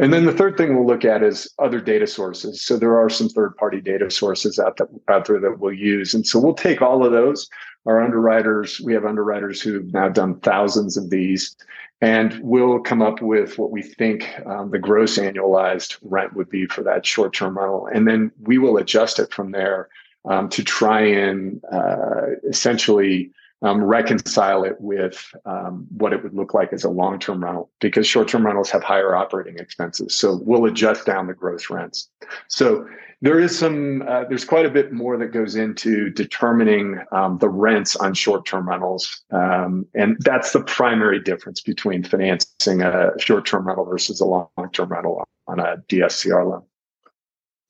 And 0.00 0.12
then 0.12 0.26
the 0.26 0.32
third 0.32 0.56
thing 0.56 0.74
we'll 0.74 0.86
look 0.86 1.04
at 1.04 1.22
is 1.22 1.52
other 1.60 1.80
data 1.80 2.06
sources. 2.08 2.60
So 2.60 2.76
there 2.76 2.98
are 2.98 3.08
some 3.08 3.28
third 3.28 3.56
party 3.56 3.80
data 3.80 4.10
sources 4.10 4.58
out, 4.58 4.76
that, 4.78 4.88
out 5.08 5.26
there 5.26 5.38
that 5.38 5.60
we'll 5.60 5.72
use. 5.72 6.14
And 6.14 6.26
so 6.26 6.40
we'll 6.40 6.54
take 6.54 6.82
all 6.82 7.06
of 7.06 7.12
those 7.12 7.48
our 7.86 8.02
underwriters 8.02 8.80
we 8.80 8.94
have 8.94 9.04
underwriters 9.04 9.60
who've 9.60 9.92
now 9.92 10.08
done 10.08 10.38
thousands 10.40 10.96
of 10.96 11.10
these 11.10 11.56
and 12.04 12.38
we'll 12.42 12.80
come 12.80 13.00
up 13.00 13.22
with 13.22 13.58
what 13.58 13.70
we 13.70 13.80
think 13.80 14.28
um, 14.44 14.70
the 14.70 14.78
gross 14.78 15.16
annualized 15.16 15.96
rent 16.02 16.34
would 16.34 16.50
be 16.50 16.66
for 16.66 16.82
that 16.82 17.06
short-term 17.06 17.56
rental, 17.56 17.86
and 17.86 18.06
then 18.06 18.30
we 18.42 18.58
will 18.58 18.76
adjust 18.76 19.18
it 19.18 19.32
from 19.32 19.52
there 19.52 19.88
um, 20.26 20.50
to 20.50 20.62
try 20.62 21.00
and 21.00 21.62
uh, 21.72 22.26
essentially 22.46 23.30
um, 23.64 23.82
reconcile 23.82 24.62
it 24.62 24.76
with 24.78 25.34
um, 25.46 25.86
what 25.96 26.12
it 26.12 26.22
would 26.22 26.34
look 26.34 26.54
like 26.54 26.72
as 26.72 26.84
a 26.84 26.90
long-term 26.90 27.42
rental 27.42 27.70
because 27.80 28.06
short-term 28.06 28.44
rentals 28.44 28.70
have 28.70 28.84
higher 28.84 29.16
operating 29.16 29.58
expenses. 29.58 30.14
So 30.14 30.40
we'll 30.44 30.66
adjust 30.66 31.06
down 31.06 31.26
the 31.26 31.34
gross 31.34 31.70
rents. 31.70 32.10
So 32.48 32.86
there 33.22 33.40
is 33.40 33.58
some 33.58 34.02
uh, 34.02 34.24
there's 34.28 34.44
quite 34.44 34.66
a 34.66 34.70
bit 34.70 34.92
more 34.92 35.16
that 35.16 35.32
goes 35.32 35.56
into 35.56 36.10
determining 36.10 37.02
um, 37.10 37.38
the 37.38 37.48
rents 37.48 37.96
on 37.96 38.12
short-term 38.12 38.68
rentals 38.68 39.24
um, 39.30 39.86
and 39.94 40.16
that's 40.20 40.52
the 40.52 40.60
primary 40.60 41.20
difference 41.20 41.62
between 41.62 42.04
financing 42.04 42.82
a 42.82 43.10
short-term 43.18 43.66
rental 43.66 43.86
versus 43.86 44.20
a 44.20 44.26
long-term 44.26 44.90
rental 44.90 45.24
on 45.46 45.58
a 45.58 45.76
dscr 45.88 46.48
loan 46.48 46.62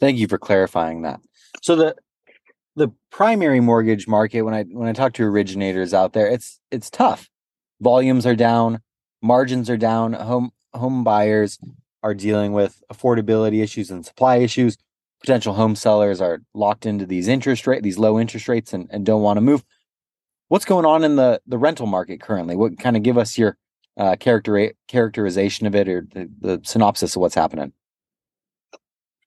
thank 0.00 0.18
you 0.18 0.26
for 0.26 0.38
clarifying 0.38 1.02
that 1.02 1.20
so 1.62 1.76
the 1.76 1.94
the 2.76 2.88
primary 3.10 3.60
mortgage 3.60 4.06
market 4.06 4.42
when 4.42 4.54
i 4.54 4.62
when 4.64 4.88
i 4.88 4.92
talk 4.92 5.12
to 5.12 5.24
originators 5.24 5.94
out 5.94 6.12
there 6.12 6.26
it's 6.26 6.60
it's 6.70 6.90
tough 6.90 7.28
volumes 7.80 8.26
are 8.26 8.36
down 8.36 8.80
margins 9.22 9.68
are 9.70 9.76
down 9.76 10.12
home 10.12 10.50
home 10.72 11.04
buyers 11.04 11.58
are 12.02 12.14
dealing 12.14 12.52
with 12.52 12.82
affordability 12.92 13.62
issues 13.62 13.90
and 13.90 14.04
supply 14.04 14.36
issues 14.36 14.76
potential 15.24 15.54
home 15.54 15.74
sellers 15.74 16.20
are 16.20 16.42
locked 16.52 16.84
into 16.84 17.06
these 17.06 17.28
interest 17.28 17.66
rate, 17.66 17.82
these 17.82 17.96
low 17.96 18.20
interest 18.20 18.46
rates, 18.46 18.74
and, 18.74 18.86
and 18.90 19.06
don't 19.06 19.22
want 19.22 19.38
to 19.38 19.40
move. 19.40 19.64
What's 20.48 20.66
going 20.66 20.84
on 20.84 21.02
in 21.02 21.16
the 21.16 21.40
the 21.46 21.56
rental 21.56 21.86
market 21.86 22.20
currently? 22.20 22.56
What 22.56 22.78
kind 22.78 22.94
of 22.94 23.02
give 23.02 23.16
us 23.16 23.38
your 23.38 23.56
uh, 23.96 24.16
character 24.16 24.72
characterization 24.86 25.66
of 25.66 25.74
it, 25.74 25.88
or 25.88 26.06
the, 26.12 26.28
the 26.40 26.60
synopsis 26.62 27.16
of 27.16 27.20
what's 27.20 27.34
happening? 27.34 27.72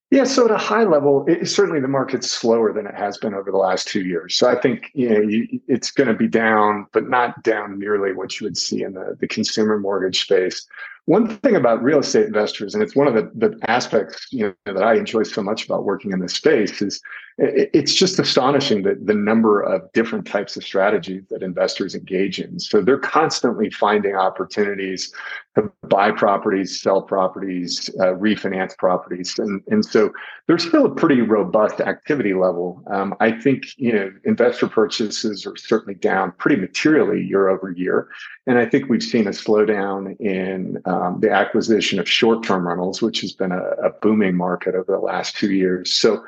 Yeah, 0.10 0.24
so 0.24 0.46
at 0.46 0.52
a 0.52 0.58
high 0.58 0.86
level, 0.86 1.26
it, 1.28 1.50
certainly 1.50 1.82
the 1.82 1.90
market's 1.90 2.32
slower 2.32 2.72
than 2.72 2.88
it 2.88 2.96
has 2.96 3.18
been 3.18 3.34
over 3.34 3.52
the 3.52 3.58
last 3.58 3.90
two 3.90 4.04
years. 4.04 4.36
So 4.36 4.50
I 4.50 4.60
think 4.60 4.90
you 4.94 5.10
know 5.10 5.20
you, 5.20 5.60
it's 5.68 5.92
going 5.92 6.08
to 6.08 6.14
be 6.14 6.30
down, 6.30 6.88
but 6.94 7.10
not 7.10 7.44
down 7.44 7.78
nearly 7.78 8.14
what 8.14 8.40
you 8.40 8.46
would 8.46 8.58
see 8.58 8.84
in 8.84 8.94
the, 8.94 9.18
the 9.20 9.28
consumer 9.28 9.78
mortgage 9.78 10.22
space. 10.22 10.66
One 11.08 11.38
thing 11.38 11.56
about 11.56 11.82
real 11.82 12.00
estate 12.00 12.26
investors, 12.26 12.74
and 12.74 12.84
it's 12.84 12.94
one 12.94 13.08
of 13.08 13.14
the, 13.14 13.32
the 13.34 13.58
aspects 13.70 14.28
you 14.30 14.54
know 14.68 14.74
that 14.74 14.84
I 14.84 14.96
enjoy 14.96 15.24
so 15.24 15.42
much 15.42 15.64
about 15.64 15.86
working 15.86 16.12
in 16.12 16.20
this 16.20 16.34
space, 16.34 16.82
is 16.82 17.02
it, 17.38 17.70
it's 17.74 17.96
just 17.96 18.20
astonishing 18.20 18.84
that 18.84 19.06
the 19.08 19.14
number 19.14 19.62
of 19.62 19.90
different 19.94 20.28
types 20.28 20.58
of 20.58 20.66
strategies 20.66 21.24
that 21.30 21.44
investors 21.44 21.96
engage 21.96 22.42
in. 22.42 22.60
So 22.60 22.82
they're 22.82 23.00
constantly 23.00 23.70
finding 23.70 24.16
opportunities 24.16 25.14
to 25.56 25.72
buy 25.88 26.12
properties, 26.12 26.82
sell 26.82 27.02
properties, 27.02 27.90
uh, 28.02 28.08
refinance 28.08 28.78
properties, 28.78 29.40
and 29.40 29.64
and 29.70 29.86
so 29.86 30.12
there's 30.48 30.68
still 30.68 30.86
a 30.86 30.94
pretty 30.94 31.22
robust 31.22 31.80
activity 31.80 32.34
level. 32.34 32.84
Um, 32.92 33.16
I 33.22 33.32
think 33.32 33.64
you 33.78 33.94
know 33.94 34.12
investor 34.26 34.68
purchases 34.68 35.46
are 35.46 35.56
certainly 35.56 35.96
down 35.96 36.34
pretty 36.34 36.60
materially 36.60 37.24
year 37.24 37.48
over 37.48 37.72
year, 37.72 38.10
and 38.48 38.58
I 38.58 38.66
think 38.66 38.90
we've 38.90 39.04
seen 39.04 39.28
a 39.28 39.32
slowdown 39.32 40.18
in 40.22 40.82
um, 40.86 41.20
the 41.20 41.30
acquisition 41.30 42.00
of 42.00 42.10
short-term 42.10 42.66
rentals, 42.66 43.02
which 43.02 43.20
has 43.20 43.34
been 43.34 43.52
a, 43.52 43.62
a, 43.84 43.90
booming 44.02 44.36
market 44.36 44.74
over 44.74 44.90
the 44.90 45.00
last 45.00 45.36
two 45.36 45.52
years. 45.52 45.94
So, 45.94 46.24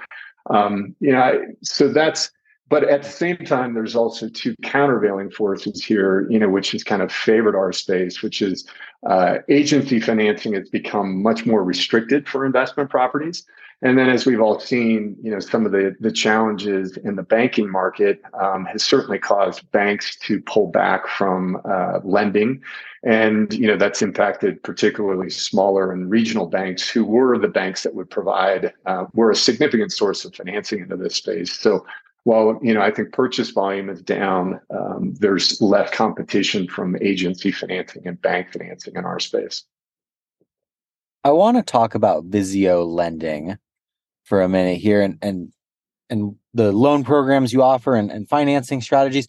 um, 0.50 0.96
you 1.00 1.14
know, 1.14 1.20
I, 1.20 1.38
so 1.64 1.88
that's. 1.88 2.32
But 2.68 2.84
at 2.84 3.02
the 3.02 3.10
same 3.10 3.38
time, 3.38 3.74
there's 3.74 3.96
also 3.96 4.30
two 4.30 4.54
countervailing 4.62 5.32
forces 5.32 5.84
here, 5.84 6.28
you 6.30 6.38
know, 6.38 6.50
which 6.50 6.72
has 6.74 6.84
kind 6.84 7.02
of 7.02 7.12
favored 7.12 7.56
our 7.56 7.74
space, 7.74 8.22
which 8.22 8.44
is 8.44 8.68
uh, 9.08 9.38
agency 9.50 10.00
financing 10.00 10.54
has 10.54 10.70
become 10.70 11.24
much 11.24 11.48
more 11.48 11.64
restricted 11.64 12.30
for 12.30 12.46
investment 12.46 12.92
properties. 12.92 13.44
And 13.82 13.98
then, 13.98 14.10
as 14.10 14.26
we've 14.26 14.42
all 14.42 14.60
seen, 14.60 15.16
you 15.22 15.32
know, 15.32 15.40
some 15.40 15.66
of 15.66 15.72
the 15.72 15.96
the 16.02 16.12
challenges 16.12 16.98
in 16.98 17.16
the 17.16 17.24
banking 17.24 17.72
market 17.72 18.22
um, 18.40 18.66
has 18.66 18.84
certainly 18.84 19.20
caused 19.20 19.70
banks 19.72 20.18
to 20.18 20.42
pull 20.42 20.68
back 20.68 21.08
from 21.08 21.62
uh, 21.64 22.00
lending, 22.04 22.62
and 23.04 23.54
you 23.54 23.68
know 23.68 23.78
that's 23.78 24.02
impacted 24.02 24.62
particularly 24.64 25.30
smaller 25.30 25.94
and 25.94 26.10
regional 26.10 26.48
banks, 26.48 26.90
who 26.90 27.06
were 27.06 27.38
the 27.38 27.48
banks 27.48 27.84
that 27.84 27.96
would 27.96 28.10
provide 28.10 28.74
uh, 28.86 29.06
were 29.14 29.32
a 29.32 29.36
significant 29.36 29.94
source 29.94 30.26
of 30.26 30.36
financing 30.36 30.80
into 30.80 30.98
this 30.98 31.16
space. 31.16 31.52
So. 31.52 31.86
While 32.26 32.60
you 32.62 32.74
know, 32.74 32.82
I 32.82 32.92
think 32.92 33.14
purchase 33.14 33.50
volume 33.50 33.90
is 33.90 34.02
down. 34.02 34.60
Um, 34.70 35.16
there's 35.20 35.60
less 35.62 35.90
competition 35.92 36.68
from 36.68 36.98
agency 37.02 37.50
financing 37.50 38.06
and 38.06 38.22
bank 38.22 38.52
financing 38.52 38.98
in 38.98 39.06
our 39.06 39.22
space. 39.22 39.64
I 41.24 41.32
want 41.32 41.56
to 41.58 41.64
talk 41.64 41.96
about 41.96 42.26
Visio 42.26 42.84
lending 42.84 43.58
for 44.30 44.42
a 44.42 44.48
minute 44.48 44.78
here 44.78 45.02
and 45.02 45.18
and 45.22 45.52
and 46.10 46.36
the 46.54 46.72
loan 46.72 47.04
programs 47.04 47.52
you 47.52 47.62
offer 47.62 47.96
and, 47.96 48.12
and 48.12 48.30
financing 48.30 48.82
strategies. 48.82 49.28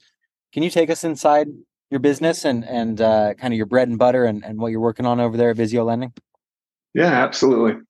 Can 0.52 0.62
you 0.62 0.70
take 0.70 0.90
us 0.90 1.04
inside 1.04 1.48
your 1.90 2.00
business 2.00 2.44
and 2.44 2.64
and 2.64 3.00
uh, 3.00 3.34
kind 3.34 3.52
of 3.52 3.56
your 3.56 3.66
bread 3.66 3.88
and 3.88 3.98
butter 3.98 4.26
and, 4.26 4.44
and 4.44 4.58
what 4.60 4.70
you're 4.70 4.80
working 4.80 5.06
on 5.06 5.18
over 5.18 5.36
there 5.36 5.50
at 5.50 5.56
Visio 5.56 5.84
Lending? 5.84 6.12
Yeah, 6.94 7.06
absolutely. 7.06 7.80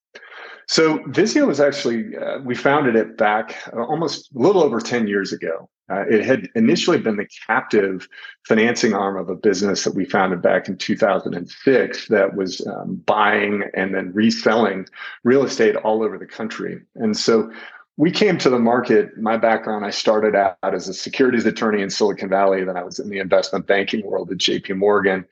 So 0.71 1.03
Visio 1.09 1.47
was 1.47 1.59
actually 1.59 2.17
uh, 2.17 2.39
we 2.45 2.55
founded 2.55 2.95
it 2.95 3.17
back 3.17 3.57
uh, 3.73 3.83
almost 3.83 4.31
a 4.33 4.39
little 4.39 4.62
over 4.62 4.79
10 4.79 5.09
years 5.09 5.33
ago. 5.33 5.69
Uh, 5.91 6.05
it 6.09 6.25
had 6.25 6.49
initially 6.55 6.97
been 6.97 7.17
the 7.17 7.27
captive 7.49 8.07
financing 8.47 8.95
arm 8.95 9.17
of 9.17 9.29
a 9.29 9.35
business 9.35 9.83
that 9.83 9.97
we 9.97 10.05
founded 10.05 10.41
back 10.41 10.69
in 10.69 10.77
2006 10.77 12.07
that 12.07 12.37
was 12.37 12.65
um, 12.69 13.03
buying 13.05 13.65
and 13.75 13.97
then 13.97 14.12
reselling 14.12 14.87
real 15.25 15.45
estate 15.45 15.75
all 15.75 16.05
over 16.05 16.17
the 16.17 16.25
country. 16.25 16.81
And 16.95 17.17
so 17.17 17.50
we 17.97 18.12
came 18.12 18.39
to 18.39 18.49
the 18.49 18.61
market. 18.61 19.19
My 19.19 19.37
background, 19.37 19.85
I 19.85 19.91
started 19.91 20.37
out 20.37 20.57
as 20.62 20.89
a 20.89 20.95
securities 20.95 21.47
attorney 21.47 21.83
in 21.83 21.91
Silicon 21.91 22.29
Valley. 22.29 22.62
Then 22.62 22.77
I 22.77 22.85
was 22.85 23.00
in 23.00 23.11
the 23.11 23.19
investment 23.19 23.67
banking 23.67 24.07
world 24.07 24.31
at 24.31 24.39
JP 24.39 24.77
Morgan. 24.77 25.25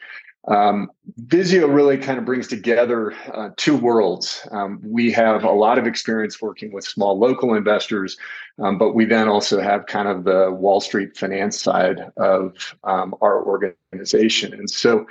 Um, 0.49 0.90
Visio 1.19 1.69
really 1.69 1.99
kind 1.99 2.19
of 2.19 2.25
brings 2.25 2.49
together 2.49 3.12
uh, 3.35 3.50
two 3.57 3.76
worlds. 3.76 4.47
Um, 4.50 4.81
we 4.83 5.12
have 5.12 5.45
a 5.45 5.50
lot 5.50 5.78
of 5.78 5.87
experience 5.87 6.40
working 6.40 6.73
with 6.73 6.85
small 6.85 7.19
local 7.19 7.55
investors, 7.55 8.17
um, 8.59 8.78
but 8.78 8.95
we 8.95 9.05
then 9.05 9.28
also 9.28 9.61
have 9.61 9.87
kind 9.87 10.09
of 10.09 10.25
the 10.25 10.50
Wall 10.50 10.81
Street 10.81 11.17
finance 11.17 11.61
side 11.61 12.11
of 12.17 12.75
um, 12.85 13.14
our 13.21 13.45
organization. 13.45 14.55
And 14.55 14.71
so 14.71 15.07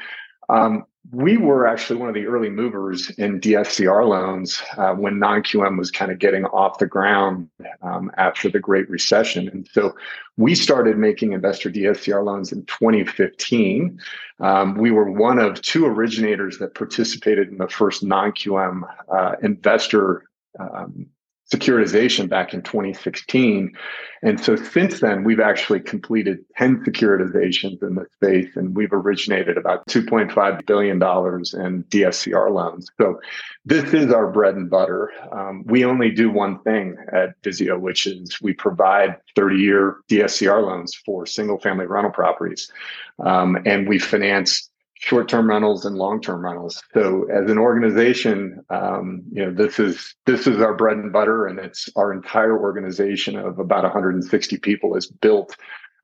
um, 0.50 0.86
we 1.12 1.38
were 1.38 1.66
actually 1.66 2.00
one 2.00 2.10
of 2.10 2.16
the 2.16 2.26
early 2.26 2.50
movers 2.50 3.10
in 3.12 3.40
DSCR 3.40 4.08
loans 4.08 4.62
uh, 4.78 4.94
when 4.94 5.20
non-QM 5.20 5.78
was 5.78 5.90
kind 5.90 6.12
of 6.12 6.20
getting 6.20 6.46
off 6.46 6.80
the 6.80 6.86
ground 6.86 7.50
um, 7.82 8.12
after 8.18 8.50
the 8.50 8.60
Great 8.60 8.90
Recession, 8.90 9.48
and 9.48 9.68
so 9.72 9.96
we 10.36 10.54
started 10.54 10.98
making 10.98 11.34
investor 11.34 11.70
DSCR 11.70 12.24
loans 12.24 12.52
in 12.52 12.66
2015. 12.66 14.00
Um, 14.40 14.76
we 14.76 14.92
were 14.92 15.10
one 15.10 15.40
of 15.40 15.62
two 15.62 15.86
originators 15.86 16.58
that 16.60 16.76
participated 16.76 17.50
in 17.50 17.58
the 17.58 17.70
first 17.70 18.04
non-QM 18.04 18.82
uh, 19.12 19.36
investor 19.42 20.30
um, 20.60 21.08
securitization 21.52 22.28
back 22.28 22.54
in 22.54 22.62
2016. 22.62 23.74
And 24.22 24.40
so 24.40 24.56
since 24.56 25.00
then, 25.00 25.24
we've 25.24 25.40
actually 25.40 25.80
completed 25.80 26.40
10 26.58 26.84
securitizations 26.84 27.82
in 27.82 27.96
the 27.96 28.06
space, 28.16 28.56
and 28.56 28.76
we've 28.76 28.92
originated 28.92 29.58
about 29.58 29.88
$2.5 29.88 30.66
billion 30.66 30.96
in 30.96 31.84
DSCR 31.84 32.52
loans. 32.52 32.92
So 33.00 33.20
this 33.66 33.94
is 33.94 34.12
our 34.12 34.30
bread 34.30 34.56
and 34.56 34.70
butter. 34.70 35.12
Um, 35.32 35.64
we 35.66 35.86
only 35.86 36.12
do 36.12 36.30
one 36.30 36.60
thing 36.64 36.98
at 37.14 37.36
Visio, 37.44 37.78
which 37.78 38.08
is 38.08 38.42
we 38.42 38.54
provide 38.54 39.18
30 39.36 39.56
year 39.58 39.98
DSCR 40.10 40.62
loans 40.62 40.96
for 41.06 41.26
single 41.26 41.60
family 41.60 41.86
rental 41.86 42.12
properties. 42.12 42.72
Um, 43.20 43.58
and 43.66 43.88
we 43.88 44.00
finance 44.00 44.70
short-term 45.00 45.50
rentals 45.50 45.86
and 45.86 45.96
long-term 45.96 46.44
rentals. 46.44 46.82
So 46.94 47.28
as 47.30 47.50
an 47.50 47.58
organization, 47.58 48.64
um, 48.70 49.24
you 49.32 49.46
know, 49.46 49.54
this 49.54 49.80
is 49.80 50.16
this 50.26 50.48
is 50.48 50.60
our 50.60 50.74
bread 50.74 50.98
and 50.98 51.14
butter, 51.14 51.46
and 51.46 51.60
it's 51.60 51.90
our 51.96 52.12
entire 52.12 52.58
organization 52.60 53.38
of 53.38 53.60
about 53.60 53.84
160 53.84 54.58
people 54.58 54.96
is 54.96 55.08
built 55.08 55.56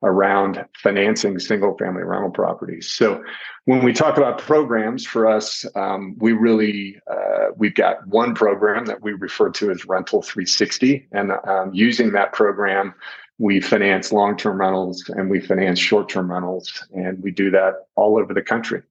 around 0.02 0.62
financing 0.76 1.38
single-family 1.38 2.02
rental 2.02 2.30
properties. 2.30 2.90
So 2.90 3.24
when 3.64 3.82
we 3.82 3.94
talk 3.94 4.18
about 4.18 4.38
programs 4.38 5.06
for 5.06 5.26
us, 5.26 5.64
um, 5.74 6.14
we 6.18 6.32
really 6.32 7.00
uh, 7.10 7.46
we've 7.56 7.74
got 7.74 8.06
one 8.06 8.34
program 8.34 8.84
that 8.86 9.02
we 9.02 9.12
refer 9.12 9.50
to 9.50 9.70
as 9.70 9.86
Rental 9.86 10.22
360, 10.22 11.08
and 11.12 11.32
um, 11.48 11.72
using 11.72 12.12
that 12.12 12.32
program 12.32 12.94
we 13.38 13.60
finance 13.60 14.12
long-term 14.12 14.60
rentals 14.60 15.08
and 15.08 15.28
we 15.28 15.40
finance 15.40 15.78
short-term 15.78 16.30
rentals 16.30 16.86
and 16.94 17.22
we 17.22 17.30
do 17.30 17.50
that 17.50 17.86
all 17.96 18.18
over 18.18 18.32
the 18.32 18.42
country. 18.42 18.82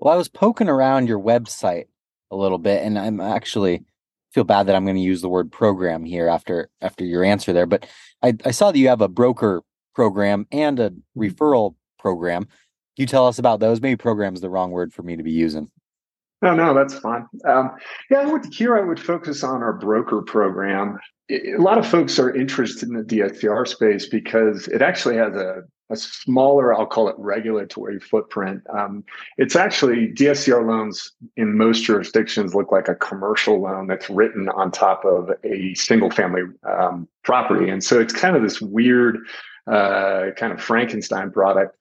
Well 0.00 0.12
i 0.12 0.16
was 0.16 0.28
poking 0.28 0.68
around 0.68 1.08
your 1.08 1.20
website 1.20 1.86
a 2.30 2.36
little 2.36 2.58
bit 2.58 2.82
and 2.82 2.98
i'm 2.98 3.20
actually 3.20 3.84
feel 4.32 4.42
bad 4.42 4.66
that 4.66 4.74
i'm 4.74 4.84
going 4.84 4.96
to 4.96 5.02
use 5.02 5.22
the 5.22 5.28
word 5.28 5.52
program 5.52 6.04
here 6.04 6.28
after 6.28 6.68
after 6.80 7.04
your 7.04 7.22
answer 7.22 7.52
there 7.52 7.66
but 7.66 7.86
I, 8.24 8.34
I 8.44 8.50
saw 8.50 8.72
that 8.72 8.78
you 8.78 8.88
have 8.88 9.02
a 9.02 9.08
broker 9.08 9.62
program 9.94 10.46
and 10.50 10.80
a 10.80 10.90
mm-hmm. 10.90 11.20
referral 11.20 11.76
program. 11.98 12.44
Can 12.44 13.02
you 13.02 13.06
tell 13.06 13.26
us 13.26 13.38
about 13.38 13.60
those? 13.60 13.80
Maybe 13.80 13.96
program 13.96 14.34
is 14.34 14.40
the 14.40 14.50
wrong 14.50 14.70
word 14.70 14.92
for 14.92 15.02
me 15.02 15.16
to 15.16 15.22
be 15.22 15.32
using 15.32 15.70
no, 16.42 16.54
no, 16.54 16.74
that's 16.74 16.98
fine. 16.98 17.26
Um, 17.44 17.70
yeah, 18.10 18.26
would, 18.26 18.52
here 18.52 18.76
I 18.76 18.82
would 18.82 19.00
focus 19.00 19.42
on 19.42 19.62
our 19.62 19.72
broker 19.72 20.22
program 20.22 20.98
a 21.30 21.56
lot 21.56 21.78
of 21.78 21.86
folks 21.86 22.18
are 22.18 22.34
interested 22.34 22.88
in 22.88 22.96
the 22.96 23.02
DSCR 23.02 23.66
space 23.66 24.06
because 24.06 24.68
it 24.68 24.82
actually 24.82 25.16
has 25.16 25.34
a, 25.34 25.62
a 25.90 25.96
smaller, 25.96 26.74
I'll 26.74 26.86
call 26.86 27.08
it 27.08 27.14
regulatory 27.18 27.98
footprint. 27.98 28.62
Um, 28.72 29.04
it's 29.38 29.56
actually 29.56 30.12
DSCR 30.12 30.66
loans 30.66 31.12
in 31.36 31.56
most 31.56 31.84
jurisdictions 31.84 32.54
look 32.54 32.70
like 32.70 32.88
a 32.88 32.94
commercial 32.94 33.62
loan 33.62 33.86
that's 33.86 34.10
written 34.10 34.48
on 34.50 34.70
top 34.70 35.04
of 35.04 35.30
a 35.44 35.72
single 35.74 36.10
family 36.10 36.42
um, 36.68 37.08
property. 37.22 37.70
And 37.70 37.82
so 37.82 38.00
it's 38.00 38.12
kind 38.12 38.36
of 38.36 38.42
this 38.42 38.60
weird 38.60 39.18
uh, 39.66 40.26
kind 40.36 40.52
of 40.52 40.60
Frankenstein 40.60 41.30
product. 41.30 41.74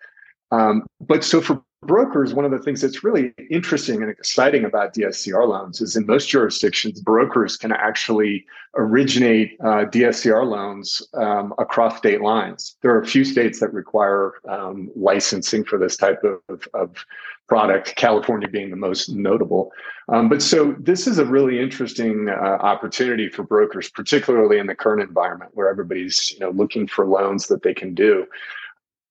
Um, 0.51 0.85
but 1.01 1.23
so 1.23 1.41
for 1.41 1.61
brokers, 1.85 2.33
one 2.33 2.45
of 2.45 2.51
the 2.51 2.59
things 2.59 2.81
that's 2.81 3.03
really 3.03 3.33
interesting 3.49 4.01
and 4.01 4.09
exciting 4.09 4.65
about 4.65 4.93
DSCR 4.93 5.47
loans 5.47 5.81
is 5.81 5.95
in 5.95 6.05
most 6.05 6.29
jurisdictions, 6.29 7.01
brokers 7.01 7.57
can 7.57 7.71
actually 7.71 8.45
originate 8.75 9.57
uh, 9.61 9.85
DSCR 9.85 10.45
loans 10.45 11.01
um, 11.13 11.53
across 11.59 11.97
state 11.97 12.21
lines. 12.21 12.75
There 12.81 12.91
are 12.91 13.01
a 13.01 13.05
few 13.05 13.23
states 13.23 13.59
that 13.59 13.73
require 13.73 14.33
um, 14.49 14.89
licensing 14.95 15.63
for 15.63 15.77
this 15.77 15.95
type 15.95 16.23
of, 16.23 16.67
of, 16.73 17.05
product, 17.49 17.95
California 17.97 18.47
being 18.47 18.69
the 18.69 18.75
most 18.75 19.09
notable. 19.09 19.71
Um, 20.07 20.29
but 20.29 20.41
so 20.41 20.75
this 20.79 21.07
is 21.07 21.19
a 21.19 21.25
really 21.25 21.59
interesting 21.59 22.29
uh, 22.29 22.57
opportunity 22.61 23.29
for 23.29 23.43
brokers, 23.43 23.89
particularly 23.89 24.59
in 24.59 24.67
the 24.67 24.75
current 24.75 25.01
environment 25.01 25.51
where 25.53 25.69
everybody's 25.69 26.31
you 26.31 26.39
know 26.39 26.51
looking 26.51 26.87
for 26.87 27.05
loans 27.05 27.47
that 27.47 27.61
they 27.61 27.73
can 27.73 27.93
do. 27.93 28.25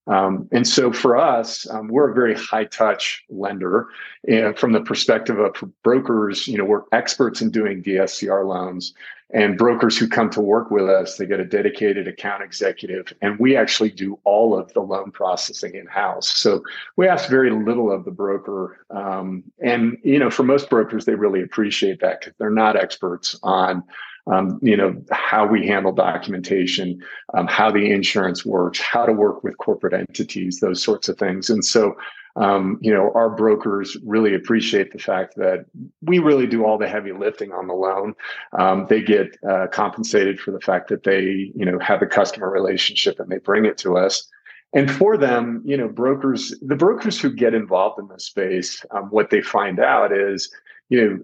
Um, 0.07 0.49
and 0.51 0.67
so 0.67 0.93
for 0.93 1.17
us, 1.17 1.69
um, 1.71 1.89
we're 1.89 2.11
a 2.11 2.15
very 2.15 2.35
high 2.35 2.65
touch 2.65 3.25
lender. 3.31 3.89
And 4.27 4.59
from 4.59 4.73
the 4.73 4.81
perspective 4.81 5.39
of 5.39 5.55
brokers, 5.85 6.49
you 6.49 6.59
know, 6.59 6.65
we're 6.65 6.83
experts 6.93 7.41
in 7.41 7.51
doing 7.51 7.83
DSCR 7.83 8.47
loans. 8.47 8.95
And 9.35 9.57
brokers 9.57 9.97
who 9.97 10.09
come 10.09 10.29
to 10.31 10.43
work 10.43 10.71
with 10.71 10.91
us, 10.91 11.17
they 11.17 11.25
get 11.25 11.41
a 11.41 11.45
dedicated 11.45 12.07
account 12.07 12.43
executive, 12.43 13.15
and 13.23 13.39
we 13.39 13.57
actually 13.57 13.91
do 13.91 14.19
all 14.25 14.59
of 14.59 14.71
the 14.75 14.81
loan 14.81 15.11
processing 15.11 15.75
in 15.75 15.87
house. 15.87 16.29
So 16.37 16.63
we 16.97 17.09
ask 17.09 17.31
very 17.31 17.51
little 17.51 17.91
of 17.91 18.05
the 18.05 18.11
broker. 18.11 18.85
Um, 18.91 19.43
and, 19.59 19.97
you 20.05 20.19
know, 20.19 20.29
for 20.29 20.43
most 20.43 20.69
brokers, 20.69 21.07
they 21.07 21.15
really 21.15 21.41
appreciate 21.41 22.01
that 22.01 22.21
because 22.21 22.35
they're 22.39 22.51
not 22.51 22.77
experts 22.77 23.39
on 23.43 23.85
um, 24.27 24.59
you 24.63 24.77
know 24.77 24.95
how 25.11 25.47
we 25.47 25.67
handle 25.67 25.93
documentation 25.93 27.03
um, 27.35 27.47
how 27.47 27.71
the 27.71 27.91
insurance 27.91 28.45
works 28.45 28.81
how 28.81 29.05
to 29.05 29.13
work 29.13 29.43
with 29.43 29.59
corporate 29.59 29.95
entities 29.95 30.61
those 30.61 30.83
sorts 30.83 31.09
of 31.09 31.19
things. 31.19 31.51
And 31.51 31.65
so 31.65 31.97
um, 32.37 32.79
you 32.81 32.93
know 32.93 33.11
our 33.15 33.31
brokers 33.31 33.97
really 34.05 34.35
appreciate 34.35 34.93
the 34.93 34.99
fact 34.99 35.35
that 35.37 35.67
we 36.03 36.19
really 36.19 36.47
do 36.47 36.65
all 36.65 36.79
the 36.79 36.89
heavy 36.89 37.13
lifting 37.13 37.53
on 37.53 37.67
the 37.67 37.75
loan. 37.75 38.15
Um, 38.59 38.87
they 38.89 39.03
get 39.03 39.37
uh, 39.49 39.67
compensated 39.73 40.41
for 40.41 40.51
the 40.51 40.61
fact 40.61 40.89
that 40.89 41.03
they 41.03 41.53
you 41.55 41.65
know 41.65 41.79
have 41.81 42.01
a 42.01 42.07
customer 42.07 42.51
relationship 42.51 43.19
and 43.19 43.31
they 43.31 43.39
bring 43.39 43.65
it 43.65 43.79
to 43.79 43.97
us. 43.97 44.29
And 44.75 44.91
for 44.91 45.19
them 45.19 45.63
you 45.65 45.77
know 45.77 45.89
brokers 45.89 46.55
the 46.63 46.77
brokers 46.77 47.21
who 47.21 47.31
get 47.33 47.55
involved 47.55 47.99
in 47.99 48.09
this 48.09 48.25
space 48.25 48.87
um, 48.93 49.05
what 49.11 49.31
they 49.31 49.43
find 49.43 49.81
out 49.81 50.17
is 50.17 50.51
you 50.89 51.11
know 51.11 51.19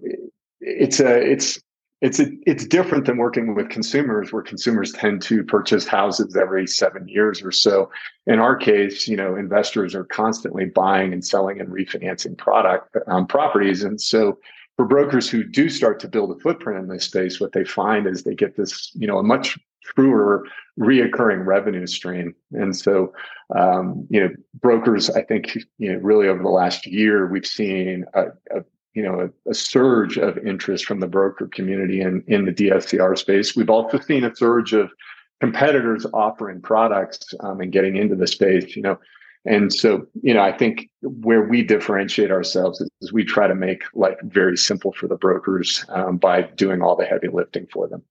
it's 0.61 0.99
a 0.99 1.19
it's 1.19 1.59
it's 2.01 2.19
a, 2.19 2.27
it's 2.45 2.65
different 2.65 3.05
than 3.05 3.17
working 3.17 3.55
with 3.55 3.69
consumers 3.69 4.31
where 4.31 4.41
consumers 4.41 4.93
tend 4.93 5.21
to 5.23 5.43
purchase 5.43 5.85
houses 5.85 6.35
every 6.35 6.65
seven 6.65 7.07
years 7.07 7.41
or 7.41 7.51
so. 7.51 7.89
In 8.25 8.39
our 8.39 8.55
case 8.55 9.07
you 9.07 9.17
know 9.17 9.35
investors 9.35 9.93
are 9.95 10.05
constantly 10.05 10.65
buying 10.65 11.11
and 11.13 11.25
selling 11.25 11.59
and 11.59 11.69
refinancing 11.69 12.37
product 12.37 12.95
um, 13.07 13.27
properties. 13.27 13.83
And 13.83 13.99
so 13.99 14.39
for 14.77 14.85
brokers 14.85 15.29
who 15.29 15.43
do 15.43 15.67
start 15.67 15.99
to 15.99 16.07
build 16.07 16.31
a 16.31 16.39
footprint 16.39 16.79
in 16.79 16.87
this 16.87 17.05
space 17.05 17.39
what 17.39 17.51
they 17.51 17.65
find 17.65 18.07
is 18.07 18.23
they 18.23 18.35
get 18.35 18.55
this 18.55 18.91
you 18.95 19.07
know 19.07 19.17
a 19.17 19.23
much 19.23 19.57
truer 19.83 20.45
reoccurring 20.79 21.45
revenue 21.45 21.87
stream. 21.87 22.33
And 22.53 22.75
so 22.75 23.13
um, 23.57 24.07
you 24.09 24.21
know 24.21 24.29
brokers 24.61 25.09
i 25.09 25.21
think 25.21 25.57
you 25.77 25.91
know 25.91 25.99
really 25.99 26.27
over 26.27 26.41
the 26.41 26.49
last 26.49 26.85
year 26.85 27.27
we've 27.27 27.45
seen 27.45 28.05
a, 28.13 28.27
a 28.55 28.63
you 28.93 29.03
know 29.03 29.19
a, 29.19 29.49
a, 29.49 29.53
surge 29.53 30.17
of 30.17 30.37
interest 30.39 30.85
from 30.85 30.99
the 30.99 31.07
broker 31.07 31.47
community 31.47 32.01
in 32.01 32.23
in 32.27 32.45
the 32.45 32.51
DSCR 32.51 33.17
space. 33.17 33.55
We've 33.55 33.69
also 33.69 33.99
seen 33.99 34.23
a 34.23 34.35
surge 34.35 34.73
of 34.73 34.91
competitors 35.39 36.05
offering 36.13 36.61
products 36.61 37.33
um, 37.39 37.61
and 37.61 37.71
getting 37.71 37.95
into 37.95 38.15
the 38.15 38.27
space. 38.27 38.75
You 38.75 38.81
know, 38.81 38.99
and 39.45 39.73
so 39.73 40.07
you 40.21 40.33
know 40.33 40.41
I 40.41 40.51
think 40.51 40.89
where 41.01 41.43
we 41.43 41.63
differentiate 41.63 42.31
ourselves 42.31 42.81
is, 42.81 42.89
is 43.01 43.13
we 43.13 43.23
try 43.23 43.47
to 43.47 43.55
make 43.55 43.83
life 43.93 44.17
very 44.23 44.57
simple 44.57 44.91
for 44.93 45.07
the 45.07 45.17
brokers 45.17 45.85
um, 45.89 46.17
by 46.17 46.41
doing 46.41 46.81
all 46.81 46.95
the 46.95 47.05
heavy 47.05 47.27
lifting 47.27 47.67
for 47.71 47.87
them. 47.87 48.03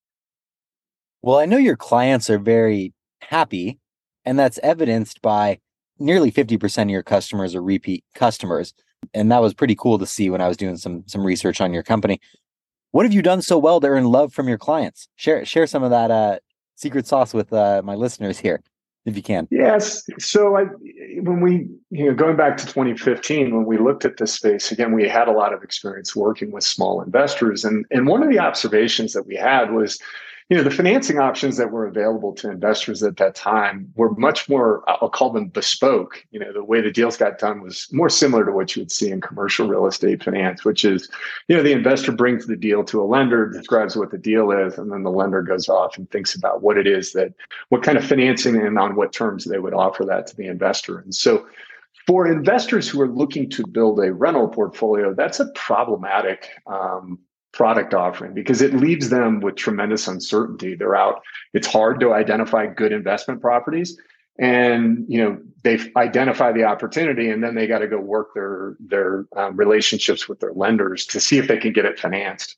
Well, 1.23 1.39
I 1.39 1.47
know 1.47 1.57
your 1.57 1.77
clients 1.77 2.31
are 2.31 2.39
very 2.39 2.93
happy, 3.21 3.81
and 4.25 4.39
that's 4.39 4.61
evidenced 4.63 5.21
by 5.21 5.59
nearly 5.99 6.31
50% 6.31 6.83
of 6.83 6.91
your 6.91 7.03
customers 7.03 7.55
are 7.57 7.63
repeat 7.63 8.05
customers 8.15 8.73
And 9.15 9.31
that 9.33 9.41
was 9.41 9.55
pretty 9.55 9.75
cool 9.75 9.99
to 9.99 10.07
see 10.07 10.31
when 10.31 10.41
I 10.41 10.49
was 10.49 10.57
doing 10.57 10.77
some 10.77 11.05
some 11.07 11.25
research 11.25 11.61
on 11.61 11.73
your 11.73 11.83
company. 11.83 12.21
What 12.91 13.05
have 13.05 13.13
you 13.13 13.23
done 13.23 13.43
so 13.43 13.59
well 13.59 13.81
to 13.81 13.87
earn 13.87 14.05
love 14.05 14.33
from 14.33 14.49
your 14.49 14.59
clients? 14.59 15.09
Share 15.17 15.45
share 15.45 15.67
some 15.67 15.83
of 15.83 15.91
that 15.91 16.11
uh, 16.11 16.39
secret 16.77 17.07
sauce 17.07 17.35
with 17.35 17.53
uh, 17.53 17.83
my 17.85 17.95
listeners 17.95 18.39
here 18.39 18.63
if 19.09 19.17
you 19.17 19.23
can. 19.23 19.49
Yes. 19.51 20.09
So 20.19 20.57
I, 20.57 20.65
when 21.21 21.41
we, 21.41 21.69
you 21.91 22.07
know, 22.07 22.15
going 22.15 22.37
back 22.37 22.57
to 22.59 22.67
2015, 22.67 23.55
when 23.55 23.65
we 23.65 23.79
looked 23.79 24.05
at 24.05 24.19
this 24.19 24.35
space 24.35 24.71
again, 24.71 24.93
we 24.93 25.09
had 25.09 25.29
a 25.29 25.33
lot 25.33 25.53
of 25.53 25.63
experience 25.63 26.15
working 26.15 26.53
with 26.53 26.65
small 26.65 27.03
investors, 27.03 27.65
and 27.65 27.85
and 27.91 28.07
one 28.07 28.23
of 28.23 28.29
the 28.29 28.39
observations 28.39 29.13
that 29.15 29.27
we 29.27 29.37
had 29.37 29.73
was 29.73 29.99
you 30.49 30.57
know 30.57 30.63
the 30.63 30.71
financing 30.71 31.19
options 31.19 31.57
that 31.59 31.71
were 31.71 31.87
available 31.87 32.33
to 32.33 32.51
investors 32.51 33.03
at 33.03 33.19
that 33.19 33.35
time 33.35 33.93
were 33.97 34.15
much 34.15 34.49
more 34.49 34.83
i'll 34.89 35.11
call 35.11 35.31
them 35.31 35.49
bespoke. 35.49 36.25
You 36.31 36.41
know 36.41 36.53
the 36.53 36.65
way 36.65 36.81
the 36.81 36.91
deals 36.91 37.17
got 37.17 37.39
done 37.39 37.61
was 37.61 37.89
more 37.93 38.09
similar 38.09 38.45
to 38.45 38.53
what 38.53 38.75
you 38.75 38.83
would 38.83 38.93
see 38.93 39.11
in 39.11 39.21
commercial 39.21 39.69
real 39.69 39.87
estate 39.87 40.23
finance 40.23 40.65
which 40.65 40.85
is 40.85 41.11
you 41.49 41.57
know 41.57 41.63
the 41.63 41.73
investor 41.73 42.13
brings 42.13 42.47
the 42.47 42.57
deal 42.57 42.85
to 42.85 43.03
a 43.03 43.05
lender 43.05 43.49
describes 43.51 43.97
what 43.97 44.11
the 44.11 44.19
deal 44.19 44.51
is 44.51 44.79
and 44.79 44.91
then 44.91 45.03
the 45.03 45.11
lender 45.11 45.43
goes 45.43 45.69
off 45.69 45.99
and 45.99 46.11
thinks 46.11 46.35
about 46.35 46.63
what 46.63 46.79
it 46.79 46.87
is 46.87 47.13
that 47.13 47.33
what 47.69 47.83
kind 47.83 47.99
of 47.99 48.05
financing 48.05 48.57
and 48.57 48.79
on 48.79 48.97
what 48.97 49.13
terms 49.13 49.45
they 49.45 49.59
would 49.59 49.75
offer 49.75 50.05
that 50.05 50.27
to 50.27 50.37
the 50.37 50.47
investor. 50.47 50.99
And 50.99 51.15
so 51.15 51.47
for 52.07 52.27
investors 52.27 52.89
who 52.89 53.01
are 53.01 53.09
looking 53.09 53.51
to 53.51 53.67
build 53.67 54.01
a 54.01 54.13
rental 54.13 54.49
portfolio, 54.49 55.13
that's 55.15 55.41
a 55.41 55.51
problematic 55.55 56.49
um, 56.67 57.19
product 57.59 57.93
offering 57.93 58.33
because 58.33 58.63
it 58.63 58.73
leaves 58.73 59.11
them 59.11 59.41
with 59.41 59.57
tremendous 59.57 60.07
uncertainty. 60.07 60.77
They're 60.77 60.95
out. 60.95 61.21
It's 61.53 61.67
hard 61.67 61.99
to 62.01 62.15
identify 62.15 62.67
good 62.67 62.93
investment 62.93 63.41
properties. 63.41 63.99
And 64.39 65.05
you 65.09 65.21
know 65.21 65.41
they 65.65 65.81
identify 65.97 66.53
the 66.53 66.63
opportunity, 66.63 67.29
and 67.29 67.43
then 67.43 67.57
they 67.57 67.67
got 67.67 67.81
to 67.81 67.89
go 67.89 67.99
work 67.99 68.29
their 68.35 68.77
their 68.79 69.27
um, 69.37 69.57
relationships 69.57 70.29
with 70.29 70.39
their 70.39 70.53
lenders 70.53 71.05
to 71.07 71.19
see 71.19 71.39
if 71.39 71.49
they 71.49 71.59
can 71.59 71.73
get 71.73 71.85
it 71.85 71.99
financed. 71.99 72.55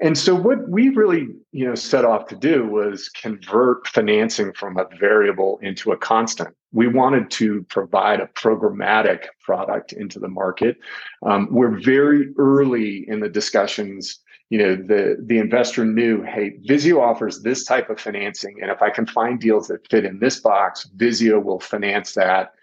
And 0.00 0.16
so 0.16 0.34
what 0.34 0.68
we 0.68 0.90
really, 0.90 1.28
you 1.52 1.66
know, 1.66 1.74
set 1.74 2.04
off 2.04 2.26
to 2.28 2.36
do 2.36 2.68
was 2.68 3.08
convert 3.08 3.88
financing 3.88 4.52
from 4.52 4.76
a 4.76 4.86
variable 5.00 5.58
into 5.62 5.90
a 5.90 5.96
constant. 5.96 6.54
We 6.72 6.86
wanted 6.86 7.30
to 7.32 7.62
provide 7.70 8.20
a 8.20 8.26
programmatic 8.26 9.24
product 9.42 9.92
into 9.92 10.20
the 10.20 10.28
market. 10.28 10.76
Um, 11.24 11.48
we're 11.50 11.80
very 11.80 12.28
early 12.36 13.08
in 13.08 13.20
the 13.20 13.30
discussions 13.30 14.20
you 14.50 14.58
know 14.58 14.76
the 14.76 15.16
the 15.20 15.38
investor 15.38 15.84
knew 15.84 16.22
hey 16.22 16.56
Visio 16.64 17.00
offers 17.00 17.42
this 17.42 17.64
type 17.64 17.90
of 17.90 18.00
financing 18.00 18.58
and 18.62 18.70
if 18.70 18.80
i 18.82 18.90
can 18.90 19.06
find 19.06 19.40
deals 19.40 19.68
that 19.68 19.88
fit 19.88 20.04
in 20.04 20.18
this 20.18 20.38
box 20.40 20.88
Visio 20.96 21.40
will 21.40 21.60
finance 21.60 22.14
that 22.14 22.54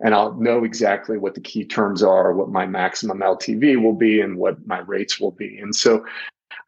and 0.00 0.14
i'll 0.14 0.34
know 0.34 0.64
exactly 0.64 1.18
what 1.18 1.34
the 1.34 1.40
key 1.40 1.64
terms 1.64 2.02
are 2.02 2.32
what 2.32 2.48
my 2.48 2.66
maximum 2.66 3.18
ltv 3.18 3.82
will 3.82 3.92
be 3.92 4.20
and 4.20 4.38
what 4.38 4.66
my 4.66 4.78
rates 4.78 5.20
will 5.20 5.32
be. 5.32 5.58
And 5.58 5.74
so 5.74 6.04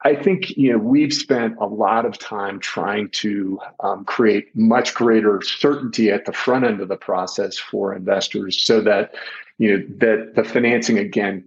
I 0.04 0.14
think 0.14 0.56
you 0.56 0.72
know 0.72 0.78
we've 0.78 1.12
spent 1.12 1.56
a 1.58 1.66
lot 1.66 2.06
of 2.06 2.18
time 2.18 2.60
trying 2.60 3.10
to 3.10 3.58
um, 3.80 4.04
create 4.04 4.54
much 4.54 4.94
greater 4.94 5.42
certainty 5.42 6.10
at 6.10 6.24
the 6.24 6.32
front 6.32 6.64
end 6.64 6.80
of 6.80 6.88
the 6.88 6.96
process 6.96 7.58
for 7.58 7.94
investors, 7.94 8.62
so 8.62 8.80
that 8.82 9.14
you 9.58 9.76
know 9.76 9.84
that 9.98 10.34
the 10.36 10.44
financing 10.44 10.98
again 10.98 11.44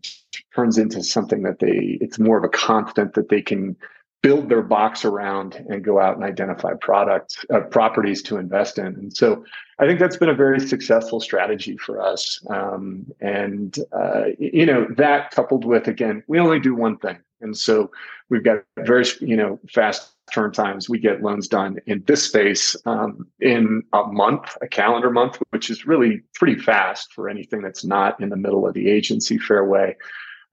turns 0.56 0.78
into 0.78 1.04
something 1.04 1.44
that 1.44 1.60
they 1.60 1.98
it's 2.02 2.20
more 2.20 2.38
of 2.38 2.44
a 2.44 2.50
constant 2.50 3.14
that 3.14 3.30
they 3.30 3.42
can 3.42 3.76
build 4.22 4.50
their 4.50 4.62
box 4.62 5.04
around 5.04 5.56
and 5.68 5.84
go 5.84 6.00
out 6.00 6.16
and 6.16 6.24
identify 6.24 6.74
products 6.76 7.44
uh, 7.52 7.62
properties 7.62 8.22
to 8.22 8.38
invest 8.38 8.78
in. 8.78 8.86
And 8.86 9.16
so 9.16 9.44
i 9.80 9.88
think 9.88 10.00
that's 10.00 10.18
been 10.18 10.30
a 10.30 10.36
very 10.36 10.60
successful 10.60 11.20
strategy 11.20 11.76
for 11.76 12.02
us. 12.02 12.40
Um, 12.50 13.06
and 13.20 13.78
uh, 13.92 14.26
you 14.38 14.66
know 14.66 14.88
that 14.98 15.32
coupled 15.32 15.66
with 15.66 15.88
again 15.88 16.24
we 16.28 16.40
only 16.40 16.60
do 16.60 16.76
one 16.76 16.98
thing. 16.98 17.18
And 17.42 17.58
so 17.58 17.90
we've 18.30 18.44
got 18.44 18.64
very 18.80 19.06
you 19.20 19.36
know 19.36 19.60
fast 19.70 20.12
turn 20.32 20.52
times. 20.52 20.88
We 20.88 21.00
get 21.00 21.22
loans 21.22 21.48
done 21.48 21.80
in 21.88 22.04
this 22.08 22.24
space 22.24 22.76
um, 22.86 23.28
in 23.40 23.84
a 23.92 24.04
month 24.04 24.56
a 24.62 24.68
calendar 24.68 25.10
month 25.10 25.40
which 25.50 25.70
is 25.70 25.88
really 25.88 26.22
pretty 26.36 26.60
fast 26.60 27.12
for 27.14 27.28
anything 27.28 27.62
that's 27.62 27.84
not 27.84 28.20
in 28.22 28.30
the 28.30 28.38
middle 28.38 28.68
of 28.68 28.74
the 28.74 28.90
agency 28.90 29.38
fairway 29.38 29.96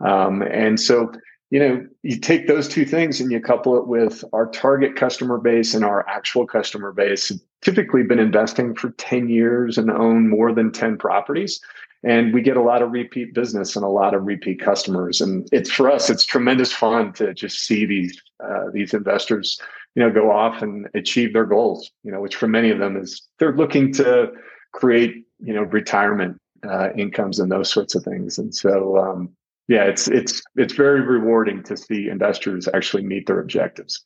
um, 0.00 0.42
and 0.42 0.78
so, 0.78 1.12
you 1.50 1.58
know, 1.58 1.86
you 2.02 2.18
take 2.18 2.46
those 2.46 2.68
two 2.68 2.84
things 2.84 3.20
and 3.20 3.32
you 3.32 3.40
couple 3.40 3.76
it 3.76 3.86
with 3.86 4.24
our 4.32 4.46
target 4.50 4.96
customer 4.96 5.38
base 5.38 5.74
and 5.74 5.84
our 5.84 6.06
actual 6.08 6.46
customer 6.46 6.92
base. 6.92 7.32
Typically, 7.62 8.02
been 8.02 8.18
investing 8.18 8.74
for 8.74 8.90
10 8.90 9.28
years 9.28 9.78
and 9.78 9.90
own 9.90 10.28
more 10.28 10.52
than 10.52 10.70
10 10.70 10.98
properties. 10.98 11.60
And 12.04 12.32
we 12.32 12.42
get 12.42 12.56
a 12.56 12.62
lot 12.62 12.82
of 12.82 12.92
repeat 12.92 13.34
business 13.34 13.74
and 13.74 13.84
a 13.84 13.88
lot 13.88 14.14
of 14.14 14.24
repeat 14.24 14.60
customers. 14.60 15.20
And 15.20 15.48
it's 15.50 15.70
for 15.70 15.90
us, 15.90 16.10
it's 16.10 16.24
tremendous 16.24 16.72
fun 16.72 17.12
to 17.14 17.34
just 17.34 17.60
see 17.60 17.86
these 17.86 18.22
uh, 18.44 18.70
these 18.72 18.94
investors, 18.94 19.60
you 19.96 20.02
know, 20.02 20.10
go 20.10 20.30
off 20.30 20.62
and 20.62 20.86
achieve 20.94 21.32
their 21.32 21.44
goals. 21.44 21.90
You 22.04 22.12
know, 22.12 22.20
which 22.20 22.36
for 22.36 22.46
many 22.46 22.70
of 22.70 22.78
them 22.78 22.96
is 22.96 23.26
they're 23.40 23.56
looking 23.56 23.92
to 23.94 24.30
create, 24.72 25.24
you 25.40 25.52
know, 25.52 25.62
retirement 25.62 26.40
uh, 26.68 26.90
incomes 26.96 27.40
and 27.40 27.50
those 27.50 27.70
sorts 27.70 27.94
of 27.94 28.04
things. 28.04 28.38
And 28.38 28.54
so, 28.54 28.98
um, 28.98 29.30
yeah, 29.68 29.84
it's 29.84 30.08
it's 30.08 30.42
it's 30.56 30.72
very 30.72 31.02
rewarding 31.02 31.62
to 31.64 31.76
see 31.76 32.08
investors 32.08 32.68
actually 32.72 33.04
meet 33.04 33.26
their 33.26 33.38
objectives. 33.38 34.04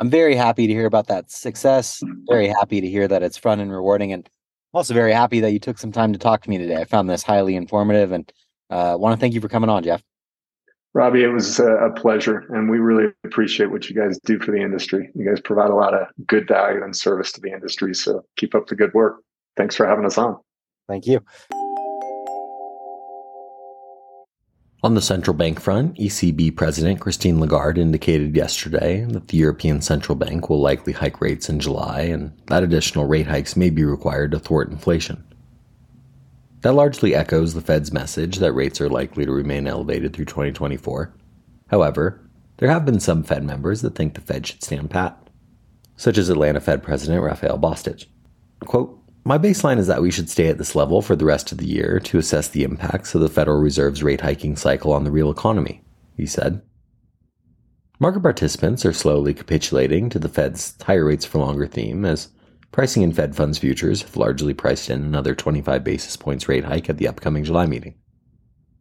I'm 0.00 0.10
very 0.10 0.34
happy 0.34 0.66
to 0.66 0.72
hear 0.72 0.86
about 0.86 1.06
that 1.06 1.30
success. 1.30 2.02
Very 2.28 2.48
happy 2.48 2.80
to 2.80 2.88
hear 2.88 3.06
that 3.06 3.22
it's 3.22 3.36
fun 3.36 3.60
and 3.60 3.70
rewarding, 3.70 4.12
and 4.12 4.28
also 4.72 4.94
very 4.94 5.12
happy 5.12 5.40
that 5.40 5.52
you 5.52 5.60
took 5.60 5.78
some 5.78 5.92
time 5.92 6.12
to 6.12 6.18
talk 6.18 6.42
to 6.42 6.50
me 6.50 6.58
today. 6.58 6.76
I 6.76 6.84
found 6.84 7.08
this 7.08 7.22
highly 7.22 7.54
informative, 7.54 8.12
and 8.12 8.32
uh, 8.70 8.96
want 8.98 9.14
to 9.14 9.20
thank 9.20 9.34
you 9.34 9.40
for 9.40 9.48
coming 9.48 9.70
on, 9.70 9.84
Jeff. 9.84 10.02
Robbie, 10.94 11.24
it 11.24 11.28
was 11.28 11.58
a 11.58 11.90
pleasure, 11.96 12.46
and 12.50 12.70
we 12.70 12.78
really 12.78 13.12
appreciate 13.24 13.70
what 13.70 13.90
you 13.90 13.96
guys 13.96 14.18
do 14.24 14.38
for 14.38 14.52
the 14.52 14.62
industry. 14.62 15.10
You 15.14 15.28
guys 15.28 15.40
provide 15.40 15.70
a 15.70 15.74
lot 15.74 15.92
of 15.92 16.06
good 16.26 16.46
value 16.46 16.84
and 16.84 16.96
service 16.96 17.32
to 17.32 17.40
the 17.40 17.50
industry, 17.50 17.94
so 17.94 18.24
keep 18.36 18.54
up 18.54 18.68
the 18.68 18.76
good 18.76 18.94
work. 18.94 19.16
Thanks 19.56 19.74
for 19.74 19.86
having 19.86 20.06
us 20.06 20.18
on. 20.18 20.38
Thank 20.88 21.06
you. 21.06 21.20
On 24.84 24.92
the 24.92 25.00
central 25.00 25.34
bank 25.34 25.60
front, 25.60 25.96
ECB 25.96 26.54
President 26.54 27.00
Christine 27.00 27.40
Lagarde 27.40 27.80
indicated 27.80 28.36
yesterday 28.36 29.06
that 29.06 29.28
the 29.28 29.38
European 29.38 29.80
Central 29.80 30.14
Bank 30.14 30.50
will 30.50 30.60
likely 30.60 30.92
hike 30.92 31.22
rates 31.22 31.48
in 31.48 31.58
July 31.58 32.02
and 32.02 32.38
that 32.48 32.62
additional 32.62 33.06
rate 33.06 33.26
hikes 33.26 33.56
may 33.56 33.70
be 33.70 33.82
required 33.82 34.32
to 34.32 34.38
thwart 34.38 34.68
inflation. 34.68 35.24
That 36.60 36.74
largely 36.74 37.14
echoes 37.14 37.54
the 37.54 37.62
Fed's 37.62 37.94
message 37.94 38.36
that 38.40 38.52
rates 38.52 38.78
are 38.78 38.90
likely 38.90 39.24
to 39.24 39.32
remain 39.32 39.66
elevated 39.66 40.12
through 40.12 40.26
2024. 40.26 41.14
However, 41.68 42.20
there 42.58 42.68
have 42.68 42.84
been 42.84 43.00
some 43.00 43.22
Fed 43.22 43.42
members 43.42 43.80
that 43.80 43.94
think 43.94 44.12
the 44.12 44.20
Fed 44.20 44.46
should 44.46 44.62
stand 44.62 44.90
pat, 44.90 45.30
such 45.96 46.18
as 46.18 46.28
Atlanta 46.28 46.60
Fed 46.60 46.82
President 46.82 47.22
Raphael 47.22 47.58
Bostic. 47.58 48.04
Quote, 48.60 49.00
my 49.24 49.38
baseline 49.38 49.78
is 49.78 49.86
that 49.86 50.02
we 50.02 50.10
should 50.10 50.28
stay 50.28 50.48
at 50.48 50.58
this 50.58 50.74
level 50.74 51.00
for 51.00 51.16
the 51.16 51.24
rest 51.24 51.50
of 51.50 51.58
the 51.58 51.66
year 51.66 51.98
to 52.00 52.18
assess 52.18 52.48
the 52.48 52.62
impacts 52.62 53.14
of 53.14 53.22
the 53.22 53.28
Federal 53.28 53.58
Reserve's 53.58 54.02
rate 54.02 54.20
hiking 54.20 54.54
cycle 54.54 54.92
on 54.92 55.04
the 55.04 55.10
real 55.10 55.30
economy, 55.30 55.82
he 56.16 56.26
said. 56.26 56.60
Market 57.98 58.20
participants 58.20 58.84
are 58.84 58.92
slowly 58.92 59.32
capitulating 59.32 60.10
to 60.10 60.18
the 60.18 60.28
Fed's 60.28 60.76
higher 60.82 61.06
rates 61.06 61.24
for 61.24 61.38
longer 61.38 61.66
theme 61.66 62.04
as 62.04 62.28
pricing 62.70 63.02
in 63.02 63.12
Fed 63.12 63.34
funds 63.34 63.56
futures 63.56 64.02
have 64.02 64.16
largely 64.16 64.52
priced 64.52 64.90
in 64.90 65.02
another 65.02 65.34
25 65.34 65.82
basis 65.82 66.16
points 66.16 66.48
rate 66.48 66.64
hike 66.64 66.90
at 66.90 66.98
the 66.98 67.08
upcoming 67.08 67.44
July 67.44 67.66
meeting. 67.66 67.94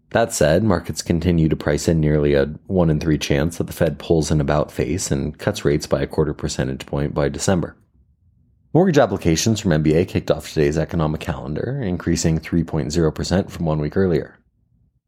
That 0.10 0.34
said, 0.34 0.64
markets 0.64 1.02
continue 1.02 1.48
to 1.48 1.56
price 1.56 1.88
in 1.88 2.00
nearly 2.00 2.34
a 2.34 2.48
1 2.68 2.90
in 2.90 3.00
3 3.00 3.18
chance 3.18 3.58
that 3.58 3.68
the 3.68 3.74
Fed 3.74 3.98
pulls 3.98 4.30
an 4.30 4.42
about 4.42 4.72
face 4.72 5.10
and 5.10 5.38
cuts 5.38 5.64
rates 5.64 5.88
by 5.88 6.02
a 6.02 6.08
quarter 6.08 6.34
percentage 6.34 6.86
point 6.86 7.14
by 7.14 7.30
December. 7.30 7.78
Mortgage 8.76 8.98
applications 8.98 9.60
from 9.60 9.70
MBA 9.70 10.08
kicked 10.08 10.32
off 10.32 10.50
today's 10.50 10.80
economic 10.80 11.22
calendar, 11.22 11.80
increasing 11.80 12.40
3.0% 12.40 13.52
from 13.52 13.66
one 13.68 13.80
week 13.80 13.96
earlier, 13.96 14.40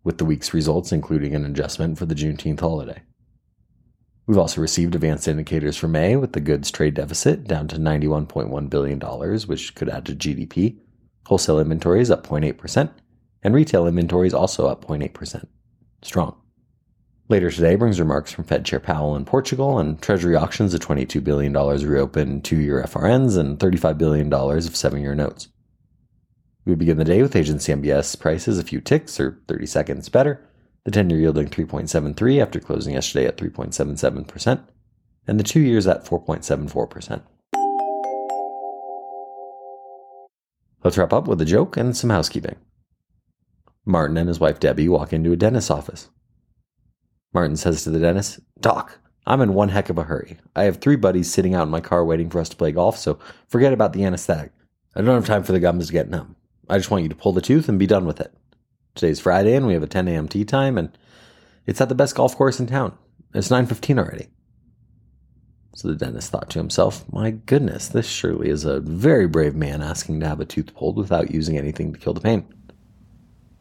with 0.03 0.19
the 0.19 0.25
week's 0.25 0.53
results 0.53 0.91
including 0.91 1.33
an 1.33 1.43
adjustment 1.45 1.97
for 1.97 2.05
the 2.05 2.13
Juneteenth 2.13 2.59
holiday. 2.59 3.01
We've 4.27 4.37
also 4.37 4.61
received 4.61 4.93
advanced 4.93 5.27
indicators 5.27 5.77
for 5.77 5.87
May, 5.87 6.15
with 6.15 6.33
the 6.33 6.41
goods 6.41 6.69
trade 6.69 6.93
deficit 6.93 7.45
down 7.45 7.67
to 7.69 7.77
$91.1 7.77 8.69
billion, 8.69 8.99
which 8.99 9.73
could 9.73 9.89
add 9.89 10.05
to 10.05 10.15
GDP. 10.15 10.77
Wholesale 11.25 11.59
inventories 11.59 12.11
up 12.11 12.27
0.8%, 12.27 12.91
and 13.41 13.55
retail 13.55 13.87
inventories 13.87 14.35
also 14.35 14.67
up 14.67 14.85
0.8%. 14.85 15.43
Strong. 16.03 16.39
Later 17.27 17.49
today 17.49 17.75
brings 17.75 17.99
remarks 17.99 18.31
from 18.31 18.43
Fed 18.43 18.65
Chair 18.65 18.79
Powell 18.79 19.15
in 19.15 19.25
Portugal 19.25 19.79
and 19.79 19.99
Treasury 19.99 20.35
auctions 20.35 20.75
of 20.75 20.81
$22 20.81 21.23
billion 21.23 21.53
reopened 21.53 22.45
two 22.45 22.57
year 22.57 22.83
FRNs 22.83 23.35
and 23.35 23.57
$35 23.57 23.97
billion 23.97 24.31
of 24.31 24.75
seven 24.75 25.01
year 25.01 25.15
notes. 25.15 25.47
We 26.65 26.75
begin 26.75 26.97
the 26.97 27.03
day 27.03 27.23
with 27.23 27.35
agency 27.35 27.73
MBS 27.73 28.19
prices 28.19 28.59
a 28.59 28.63
few 28.63 28.79
ticks 28.79 29.19
or 29.19 29.39
30 29.47 29.65
seconds 29.65 30.07
better, 30.07 30.47
the 30.83 30.91
10 30.91 31.09
year 31.09 31.19
yielding 31.19 31.47
3.73 31.47 32.39
after 32.39 32.59
closing 32.59 32.93
yesterday 32.93 33.25
at 33.25 33.37
3.77%, 33.37 34.61
and 35.25 35.39
the 35.39 35.43
two 35.43 35.61
years 35.61 35.87
at 35.87 36.05
4.74%. 36.05 37.23
Let's 40.83 40.97
wrap 40.99 41.11
up 41.11 41.27
with 41.27 41.41
a 41.41 41.45
joke 41.45 41.75
and 41.75 41.97
some 41.97 42.11
housekeeping. 42.11 42.57
Martin 43.83 44.17
and 44.17 44.27
his 44.27 44.39
wife 44.39 44.59
Debbie 44.59 44.89
walk 44.89 45.11
into 45.11 45.31
a 45.31 45.35
dentist's 45.35 45.71
office. 45.71 46.09
Martin 47.35 47.57
says 47.57 47.83
to 47.83 47.89
the 47.89 47.99
dentist, 47.99 48.39
Doc, 48.61 48.97
I'm 49.27 49.41
in 49.41 49.53
one 49.53 49.67
heck 49.67 49.89
of 49.89 49.97
a 49.97 50.03
hurry. 50.03 50.37
I 50.55 50.63
have 50.63 50.77
three 50.77 50.95
buddies 50.95 51.29
sitting 51.29 51.53
out 51.53 51.63
in 51.63 51.69
my 51.69 51.81
car 51.81 52.05
waiting 52.05 52.29
for 52.29 52.39
us 52.39 52.47
to 52.47 52.55
play 52.55 52.71
golf, 52.71 52.97
so 52.97 53.19
forget 53.49 53.73
about 53.73 53.91
the 53.91 54.05
anesthetic. 54.05 54.53
I 54.95 55.01
don't 55.01 55.13
have 55.13 55.25
time 55.25 55.43
for 55.43 55.51
the 55.51 55.59
gums 55.59 55.87
to 55.87 55.93
get 55.93 56.09
numb. 56.09 56.37
I 56.69 56.77
just 56.77 56.89
want 56.89 57.03
you 57.03 57.09
to 57.09 57.15
pull 57.15 57.33
the 57.33 57.41
tooth 57.41 57.67
and 57.67 57.77
be 57.77 57.87
done 57.87 58.05
with 58.05 58.21
it. 58.21 58.33
Today's 58.95 59.19
Friday 59.19 59.53
and 59.53 59.67
we 59.67 59.73
have 59.73 59.83
a 59.83 59.87
10 59.87 60.07
a.m. 60.07 60.29
tee 60.29 60.45
time, 60.45 60.77
and 60.77 60.97
it's 61.65 61.81
at 61.81 61.89
the 61.89 61.93
best 61.93 62.15
golf 62.15 62.37
course 62.37 62.61
in 62.61 62.67
town. 62.67 62.97
It's 63.33 63.49
9:15 63.49 63.99
already. 63.99 64.27
So 65.75 65.89
the 65.89 65.95
dentist 65.95 66.31
thought 66.31 66.49
to 66.51 66.59
himself, 66.59 67.03
"My 67.11 67.31
goodness, 67.31 67.89
this 67.89 68.07
surely 68.07 68.47
is 68.47 68.63
a 68.63 68.79
very 68.79 69.27
brave 69.27 69.55
man 69.55 69.81
asking 69.81 70.21
to 70.21 70.27
have 70.29 70.39
a 70.39 70.45
tooth 70.45 70.73
pulled 70.73 70.95
without 70.95 71.31
using 71.31 71.57
anything 71.57 71.91
to 71.91 71.99
kill 71.99 72.13
the 72.13 72.21
pain." 72.21 72.45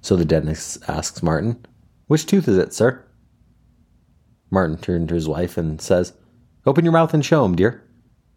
So 0.00 0.14
the 0.14 0.24
dentist 0.24 0.88
asks 0.88 1.24
Martin, 1.24 1.66
"Which 2.06 2.24
tooth 2.24 2.46
is 2.46 2.56
it, 2.56 2.72
sir?" 2.72 3.04
Martin 4.54 4.78
turned 4.78 5.08
to 5.08 5.14
his 5.14 5.28
wife 5.28 5.58
and 5.58 5.80
says, 5.80 6.12
"Open 6.64 6.84
your 6.84 6.92
mouth 6.92 7.12
and 7.12 7.24
show 7.24 7.44
him, 7.44 7.56
dear." 7.56 7.82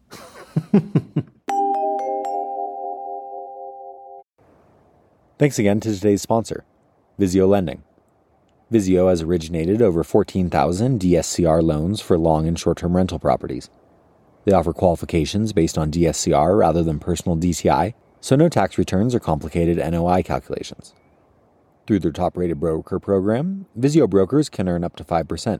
Thanks 5.37 5.59
again 5.59 5.79
to 5.81 5.93
today's 5.93 6.23
sponsor, 6.23 6.65
Visio 7.19 7.45
Lending. 7.45 7.83
Visio 8.71 9.07
has 9.07 9.21
originated 9.21 9.81
over 9.81 10.03
14,000 10.03 10.99
DSCR 10.99 11.61
loans 11.61 12.01
for 12.01 12.17
long 12.17 12.47
and 12.47 12.57
short 12.57 12.79
term 12.79 12.95
rental 12.95 13.19
properties. 13.19 13.69
They 14.45 14.53
offer 14.53 14.73
qualifications 14.73 15.53
based 15.53 15.77
on 15.77 15.91
DSCR 15.91 16.57
rather 16.57 16.81
than 16.81 16.97
personal 16.99 17.37
DTI, 17.37 17.93
so 18.19 18.35
no 18.35 18.49
tax 18.49 18.79
returns 18.79 19.13
or 19.13 19.19
complicated 19.19 19.77
NOI 19.77 20.23
calculations. 20.23 20.95
Through 21.85 21.99
their 21.99 22.11
top 22.11 22.35
rated 22.35 22.59
broker 22.59 22.99
program, 22.99 23.67
Visio 23.75 24.07
brokers 24.07 24.49
can 24.49 24.67
earn 24.67 24.83
up 24.83 24.95
to 24.95 25.03
5%. 25.03 25.59